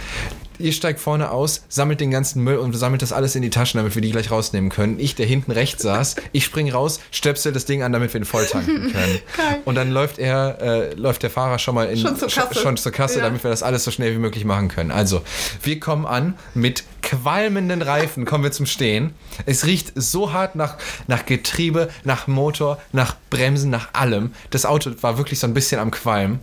Ihr 0.62 0.72
steigt 0.72 1.01
vorne 1.01 1.31
aus, 1.31 1.64
sammelt 1.68 2.01
den 2.01 2.11
ganzen 2.11 2.42
Müll 2.42 2.57
und 2.57 2.72
sammelt 2.75 3.03
das 3.03 3.12
alles 3.12 3.35
in 3.35 3.42
die 3.42 3.51
Taschen, 3.51 3.79
damit 3.79 3.94
wir 3.94 4.03
die 4.03 4.11
gleich 4.12 4.31
rausnehmen 4.31 4.70
können. 4.70 4.98
Ich, 5.01 5.14
der 5.14 5.27
hinten 5.27 5.51
rechts 5.53 5.83
saß, 5.83 6.16
ich 6.33 6.44
spring 6.44 6.70
raus, 6.70 7.01
stöpsel 7.11 7.53
das 7.53 7.64
Ding 7.64 7.83
an, 7.83 7.92
damit 7.92 8.12
wir 8.14 8.20
ihn 8.20 8.25
voll 8.25 8.46
tanken 8.46 8.92
können. 8.92 9.18
Und 9.64 9.75
dann 9.75 9.90
läuft 9.90 10.18
er, 10.18 10.59
äh, 10.61 10.94
läuft 10.94 11.22
der 11.22 11.31
Fahrer 11.31 11.59
schon 11.59 11.75
mal 11.75 11.88
in, 11.88 11.98
Schon 11.98 12.16
zur 12.16 12.29
Kasse. 12.29 12.55
schon 12.59 12.77
zur 12.77 12.92
Kasse 12.92 13.18
Ja. 13.18 13.25
damit 13.25 13.42
wir 13.44 13.51
das 13.51 13.62
alles 13.62 13.85
so 13.85 13.90
schnell 13.90 14.12
wie 14.14 14.18
möglich 14.18 14.44
machen 14.44 14.68
können. 14.68 14.90
Also, 14.90 15.22
wir 15.62 15.81
kommen 15.81 16.07
an 16.07 16.35
mit 16.55 16.85
qualmenden 17.03 17.83
Reifen 17.83 18.25
kommen 18.25 18.44
wir 18.44 18.53
zum 18.53 18.64
Stehen. 18.66 19.12
Es 19.44 19.66
riecht 19.66 19.92
so 19.96 20.33
hart 20.33 20.55
nach, 20.55 20.77
nach 21.09 21.27
Getriebe, 21.27 21.90
nach 22.05 22.27
Motor, 22.29 22.81
nach 22.92 23.16
Bremsen, 23.29 23.70
nach 23.70 23.92
allem. 23.92 24.33
Das 24.51 24.64
Auto 24.64 24.90
war 25.01 25.18
wirklich 25.18 25.40
so 25.40 25.46
ein 25.48 25.53
bisschen 25.55 25.81
am 25.81 25.90
Qualm. 25.90 26.38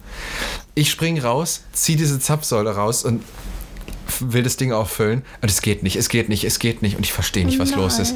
Ich 0.76 0.92
spring 0.92 1.20
raus, 1.20 1.64
zieh 1.72 1.96
diese 1.96 2.20
Zapfsäule 2.20 2.76
raus 2.76 3.04
und 3.06 3.24
will 4.20 4.44
das 4.44 4.58
Ding 4.58 4.72
auffüllen 4.72 5.24
und 5.42 5.50
es 5.50 5.62
geht 5.62 5.84
nicht, 5.84 5.96
es 5.96 6.10
geht 6.10 6.30
nicht, 6.30 6.44
es 6.44 6.60
geht 6.60 6.82
nicht 6.82 6.98
und 6.98 7.06
ich 7.06 7.14
verstehe 7.14 7.46
nicht, 7.46 7.60
was 7.60 7.72
Nein. 7.72 7.80
los 7.80 8.00
ist. 8.00 8.16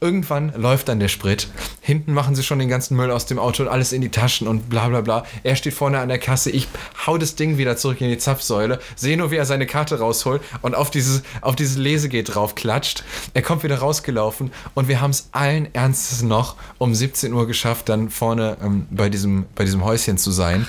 Irgendwann 0.00 0.52
läuft 0.56 0.88
dann 0.88 1.00
der 1.00 1.08
Sprit. 1.08 1.48
Hinten 1.80 2.12
machen 2.12 2.34
sie 2.34 2.42
schon 2.42 2.58
den 2.58 2.68
ganzen 2.68 2.96
Müll 2.96 3.10
aus 3.10 3.26
dem 3.26 3.38
Auto 3.38 3.62
und 3.62 3.68
alles 3.68 3.92
in 3.92 4.00
die 4.00 4.08
Taschen 4.10 4.48
und 4.48 4.68
bla 4.68 4.88
bla 4.88 5.00
bla. 5.00 5.24
Er 5.42 5.56
steht 5.56 5.74
vorne 5.74 5.98
an 5.98 6.08
der 6.08 6.18
Kasse, 6.18 6.50
ich 6.50 6.68
hau 7.06 7.18
das 7.18 7.34
Ding 7.34 7.58
wieder 7.58 7.76
zurück 7.76 8.00
in 8.00 8.08
die 8.08 8.18
Zapfsäule, 8.18 8.80
sehe 8.96 9.16
nur, 9.16 9.30
wie 9.30 9.36
er 9.36 9.46
seine 9.46 9.66
Karte 9.66 9.98
rausholt 9.98 10.42
und 10.62 10.74
auf 10.74 10.90
dieses, 10.90 11.22
auf 11.40 11.56
dieses 11.56 11.76
Lesegerät 11.76 12.34
drauf 12.34 12.54
klatscht. 12.54 13.04
Er 13.34 13.42
kommt 13.42 13.62
wieder 13.62 13.78
rausgelaufen 13.78 14.52
und 14.74 14.88
wir 14.88 15.00
haben 15.00 15.10
es 15.10 15.28
allen 15.32 15.72
Ernstes 15.74 16.22
noch 16.22 16.56
um 16.78 16.94
17 16.94 17.32
Uhr 17.32 17.46
geschafft, 17.46 17.88
dann 17.88 18.10
vorne 18.10 18.56
ähm, 18.62 18.86
bei, 18.90 19.08
diesem, 19.08 19.46
bei 19.54 19.64
diesem 19.64 19.84
Häuschen 19.84 20.18
zu 20.18 20.30
sein. 20.30 20.66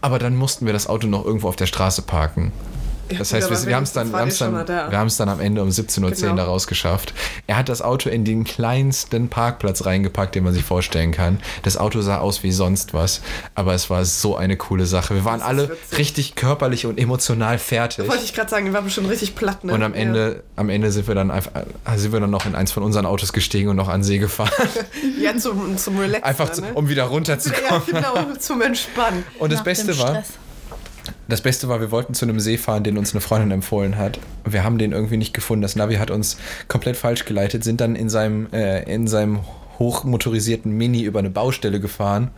Aber 0.00 0.18
dann 0.18 0.36
mussten 0.36 0.66
wir 0.66 0.72
das 0.72 0.88
Auto 0.88 1.06
noch 1.06 1.24
irgendwo 1.24 1.48
auf 1.48 1.56
der 1.56 1.66
Straße 1.66 2.02
parken. 2.02 2.52
Ja, 3.12 3.18
Das 3.18 3.32
heißt, 3.32 3.50
wir, 3.50 3.66
wir 3.66 3.76
haben 3.76 3.82
es 3.84 3.92
dann, 3.92 4.10
wir 4.12 4.30
schon 4.30 4.54
dann, 4.54 4.66
da. 4.66 4.90
wir 4.90 5.06
dann 5.18 5.28
am 5.28 5.40
Ende 5.40 5.62
um 5.62 5.68
17.10 5.68 6.02
Uhr 6.04 6.10
Genau. 6.12 6.36
da 6.36 6.44
rausgeschafft. 6.44 7.14
Er 7.46 7.56
hat 7.56 7.68
das 7.68 7.82
Auto 7.82 8.08
in 8.08 8.24
den 8.24 8.44
kleinsten 8.44 9.28
Parkplatz 9.28 9.84
reingepackt, 9.86 10.34
den 10.34 10.44
man 10.44 10.54
sich 10.54 10.64
vorstellen 10.64 11.12
kann. 11.12 11.40
Das 11.62 11.76
Auto 11.76 12.00
sah 12.00 12.18
aus 12.18 12.42
wie 12.42 12.52
sonst 12.52 12.94
was, 12.94 13.20
aber 13.54 13.74
es 13.74 13.90
war 13.90 14.04
so 14.04 14.36
eine 14.36 14.56
coole 14.56 14.86
Sache. 14.86 15.14
Wir 15.14 15.24
waren 15.24 15.40
Das 15.40 15.48
alle 15.48 15.70
witzig. 15.70 15.98
richtig 15.98 16.34
körperlich 16.34 16.86
und 16.86 16.98
emotional 16.98 17.58
fertig. 17.58 18.08
Wollte 18.08 18.24
ich 18.24 18.34
gerade 18.34 18.50
sagen, 18.50 18.66
die 18.66 18.72
war 18.72 18.82
bestimmt 18.82 19.08
richtig 19.10 19.34
platt, 19.34 19.64
ne? 19.64 19.72
Und 19.72 19.82
am 19.82 19.94
Ende, 19.94 20.42
am 20.56 20.68
Ende 20.68 20.90
sind 20.92 21.08
wir 21.08 21.14
dann 21.14 21.30
einfach, 21.30 21.52
äh, 21.54 21.98
sind 21.98 22.12
wir 22.12 22.20
dann 22.20 22.30
noch 22.30 22.46
in 22.46 22.54
eins 22.54 22.72
von 22.72 22.82
unseren 22.82 23.06
Autos 23.06 23.32
gestiegen 23.32 23.68
und 23.68 23.76
noch 23.76 23.88
an 23.88 24.02
See 24.02 24.18
gefahren. 24.18 24.50
Ja, 25.20 25.32
ja 25.32 25.36
zum, 25.38 25.76
zum 25.76 25.98
Relaxen. 25.98 26.24
Einfach, 26.24 26.50
zu, 26.52 26.60
ne? 26.62 26.68
um 26.74 26.88
wieder 26.88 27.02
Ja, 27.02 27.08
runterzukommen. 27.08 27.82
genau, 27.86 28.14
zum 28.38 28.62
Entspannen. 28.62 29.24
Und 29.38 29.50
das 29.52 29.58
Nach 29.58 29.64
Beste 29.64 29.86
dem 29.92 29.98
war, 29.98 30.08
Stress. 30.10 30.26
Das 31.28 31.40
Beste 31.40 31.68
war, 31.68 31.80
wir 31.80 31.90
wollten 31.90 32.14
zu 32.14 32.24
einem 32.24 32.38
See 32.40 32.58
fahren, 32.58 32.84
den 32.84 32.96
uns 32.98 33.12
eine 33.12 33.20
Freundin 33.20 33.50
empfohlen 33.50 33.96
hat. 33.96 34.18
Wir 34.44 34.62
haben 34.64 34.78
den 34.78 34.92
irgendwie 34.92 35.16
nicht 35.16 35.34
gefunden. 35.34 35.62
Das 35.62 35.74
Navi 35.76 35.96
hat 35.96 36.10
uns 36.10 36.36
komplett 36.68 36.96
falsch 36.96 37.24
geleitet, 37.24 37.64
sind 37.64 37.80
dann 37.80 37.96
in 37.96 38.08
seinem, 38.08 38.48
äh, 38.52 38.82
in 38.92 39.06
seinem 39.08 39.40
hochmotorisierten 39.78 40.70
Mini 40.70 41.02
über 41.02 41.18
eine 41.18 41.30
Baustelle 41.30 41.80
gefahren 41.80 42.30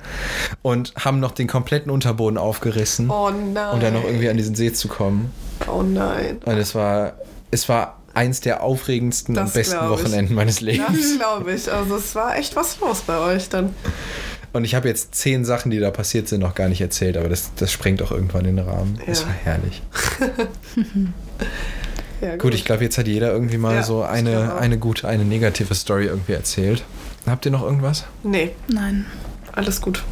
und 0.63 0.95
haben 0.97 1.21
noch 1.21 1.33
den 1.33 1.47
kompletten 1.47 1.91
Unterboden 1.91 2.39
aufgerissen, 2.39 3.11
Oh 3.11 3.31
nein. 3.31 3.75
um 3.75 3.81
dann 3.81 3.93
noch 3.93 4.05
irgendwie 4.05 4.29
an 4.31 4.37
diesen 4.37 4.55
See 4.55 4.73
zu 4.73 4.89
kommen. 4.89 5.31
Oh 5.71 5.83
nein. 5.83 6.39
Und 6.45 6.57
es 6.57 6.75
war, 6.75 7.15
es 7.51 7.69
war 7.69 7.99
eins 8.15 8.41
der 8.41 8.63
aufregendsten 8.63 9.35
Das 9.35 9.49
und 9.51 9.55
besten. 9.55 9.89
Wochenenden 9.91 10.35
meines 10.35 10.61
Lebens. 10.61 10.87
Das 10.89 11.19
glaube 11.19 11.53
ich. 11.53 11.71
Also 11.71 11.97
es 11.97 12.15
war 12.15 12.37
echt 12.39 12.57
was 12.57 12.79
los 12.81 13.03
bei 13.03 13.19
euch 13.19 13.49
dann. 13.49 13.75
Und 14.55 14.65
ich 14.65 14.75
habe 14.75 14.89
jetzt 14.89 15.15
zehn 15.17 15.45
Sachen, 15.45 15.71
die 15.71 15.81
da 15.81 15.91
passiert 15.91 16.29
sind, 16.29 16.41
noch 16.41 16.55
gar 16.55 16.69
nicht 16.69 16.81
erzählt, 16.81 17.17
aber 17.17 17.29
das, 17.29 17.51
das 17.57 17.71
sprengt 17.73 18.01
auch 18.03 18.11
irgendwann 18.13 18.45
den 18.45 18.59
Rahmen. 18.61 18.99
Es 19.07 19.21
Ja. 19.21 19.27
war 19.27 19.35
herrlich. 19.35 19.83
Ja, 22.21 22.37
Gut, 22.37 22.55
ich 22.55 22.65
glaube, 22.65 22.83
jetzt 22.85 22.97
hat 22.97 23.07
jeder 23.07 23.33
irgendwie 23.33 23.59
mal 23.59 23.75
Ja, 23.75 23.83
so 23.83 24.03
eine, 24.03 24.55
eine 24.57 24.79
gute, 24.79 25.07
eine 25.09 25.25
negative 25.25 25.75
Story 25.75 26.07
irgendwie 26.07 26.33
erzählt. 26.33 26.83
Habt 27.27 27.45
ihr 27.45 27.51
noch 27.51 27.63
irgendwas? 27.63 28.05
Nee, 28.23 28.53
Nein. 28.69 29.05
alles 29.53 29.81
gut. 29.83 30.03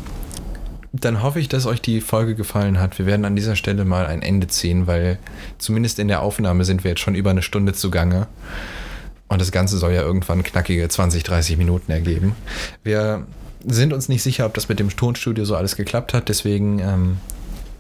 Dann 0.93 1.23
hoffe 1.23 1.41
ich, 1.41 1.49
dass 1.49 1.65
euch 1.65 1.81
die 1.81 2.03
Folge 2.03 2.35
gefallen 2.35 2.79
hat. 2.81 2.99
Wir 2.99 3.07
werden 3.07 3.25
an 3.25 3.35
dieser 3.35 3.57
Stelle 3.57 3.87
mal 3.87 4.05
ein 4.07 4.21
Ende 4.21 4.49
ziehen, 4.49 4.87
weil 4.87 5.19
zumindest 5.57 5.99
in 6.01 6.09
der 6.09 6.21
Aufnahme 6.21 6.65
sind 6.67 6.85
wir 6.85 6.91
jetzt 6.91 7.01
schon 7.01 7.15
über 7.15 7.31
eine 7.31 7.41
Stunde 7.41 7.73
zugange. 7.73 8.27
Und 9.29 9.41
das 9.41 9.51
Ganze 9.53 9.79
soll 9.79 9.93
ja 9.93 10.03
irgendwann 10.03 10.43
knackige 10.43 10.87
20, 10.87 11.23
30 11.23 11.57
Minuten 11.57 11.91
ergeben. 11.93 12.35
Wir 12.83 13.27
sind 13.67 13.93
uns 13.93 14.09
nicht 14.09 14.23
sicher, 14.23 14.47
ob 14.47 14.55
das 14.55 14.69
mit 14.69 14.79
dem 14.79 14.95
Tonstudio 14.95 15.45
so 15.45 15.57
alles 15.57 15.77
geklappt 15.77 16.15
hat. 16.15 16.29
Deswegen, 16.29 16.79
ähm, 16.79 17.17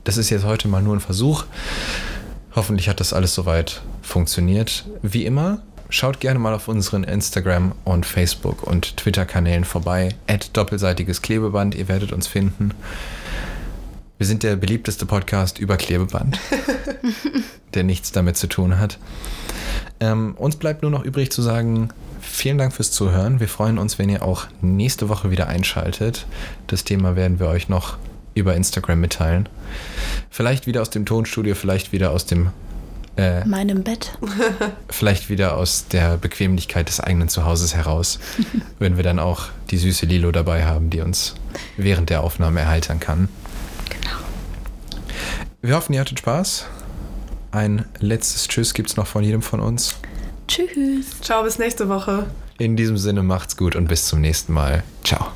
das 0.04 0.16
ist 0.16 0.30
jetzt 0.30 0.44
heute 0.44 0.68
mal 0.68 0.82
nur 0.82 0.96
ein 0.96 1.00
Versuch. 1.00 1.44
Hoffentlich 2.54 2.88
hat 2.88 3.00
das 3.00 3.12
alles 3.12 3.34
soweit 3.34 3.82
funktioniert. 4.02 4.84
Wie 5.02 5.24
immer, 5.24 5.62
schaut 5.88 6.20
gerne 6.20 6.38
mal 6.38 6.54
auf 6.54 6.68
unseren 6.68 7.04
Instagram- 7.04 7.72
und 7.84 8.06
Facebook- 8.06 8.62
und 8.62 8.96
Twitter-Kanälen 8.96 9.64
vorbei. 9.64 10.14
At 10.26 10.56
doppelseitiges 10.56 11.22
Klebeband, 11.22 11.74
ihr 11.74 11.88
werdet 11.88 12.12
uns 12.12 12.26
finden. 12.26 12.72
Wir 14.18 14.26
sind 14.26 14.42
der 14.42 14.56
beliebteste 14.56 15.06
Podcast 15.06 15.58
über 15.58 15.76
Klebeband, 15.76 16.38
der 17.74 17.82
nichts 17.82 18.12
damit 18.12 18.36
zu 18.36 18.46
tun 18.46 18.78
hat. 18.78 18.98
Ähm, 19.98 20.34
uns 20.36 20.56
bleibt 20.56 20.82
nur 20.82 20.90
noch 20.90 21.04
übrig 21.04 21.32
zu 21.32 21.42
sagen, 21.42 21.88
vielen 22.22 22.58
Dank 22.58 22.72
fürs 22.72 22.90
Zuhören. 22.90 23.40
Wir 23.40 23.48
freuen 23.48 23.78
uns, 23.78 23.98
wenn 23.98 24.08
ihr 24.08 24.22
auch 24.22 24.46
nächste 24.62 25.08
Woche 25.08 25.30
wieder 25.30 25.48
einschaltet. 25.48 26.26
Das 26.68 26.85
Thema 26.85 27.16
werden 27.16 27.38
wir 27.38 27.48
euch 27.48 27.68
noch 27.68 27.98
über 28.35 28.54
Instagram 28.54 29.00
mitteilen. 29.00 29.48
Vielleicht 30.30 30.66
wieder 30.66 30.80
aus 30.80 30.90
dem 30.90 31.04
Tonstudio, 31.04 31.54
vielleicht 31.54 31.92
wieder 31.92 32.12
aus 32.12 32.24
dem 32.24 32.50
äh, 33.16 33.44
Meinem 33.44 33.82
Bett. 33.82 34.16
vielleicht 34.88 35.28
wieder 35.28 35.56
aus 35.56 35.88
der 35.88 36.16
Bequemlichkeit 36.16 36.88
des 36.88 37.00
eigenen 37.00 37.28
Zuhauses 37.28 37.74
heraus, 37.74 38.18
wenn 38.78 38.96
wir 38.96 39.02
dann 39.02 39.18
auch 39.18 39.48
die 39.70 39.76
süße 39.76 40.06
Lilo 40.06 40.32
dabei 40.32 40.64
haben, 40.64 40.88
die 40.88 41.00
uns 41.00 41.35
während 41.76 42.08
der 42.08 42.22
Aufnahme 42.22 42.61
erheitern 42.61 43.00
kann. 43.00 43.28
Genau. 43.90 44.16
Wir 45.61 45.76
hoffen, 45.76 45.92
ihr 45.92 46.00
hattet 46.00 46.20
Spaß. 46.20 46.66
Ein 47.50 47.85
letztes 47.98 48.48
Tschüss 48.48 48.72
gibt's 48.72 48.96
noch 48.96 49.06
von 49.06 49.22
jedem 49.22 49.42
von 49.42 49.61
uns. 49.61 49.96
Tschüss. 50.52 51.18
Ciao, 51.22 51.42
bis 51.42 51.58
nächste 51.58 51.88
Woche. 51.88 52.26
In 52.58 52.76
diesem 52.76 52.98
Sinne 52.98 53.22
macht's 53.22 53.56
gut 53.56 53.74
und 53.74 53.88
bis 53.88 54.06
zum 54.06 54.20
nächsten 54.20 54.52
Mal. 54.52 54.82
Ciao. 55.02 55.28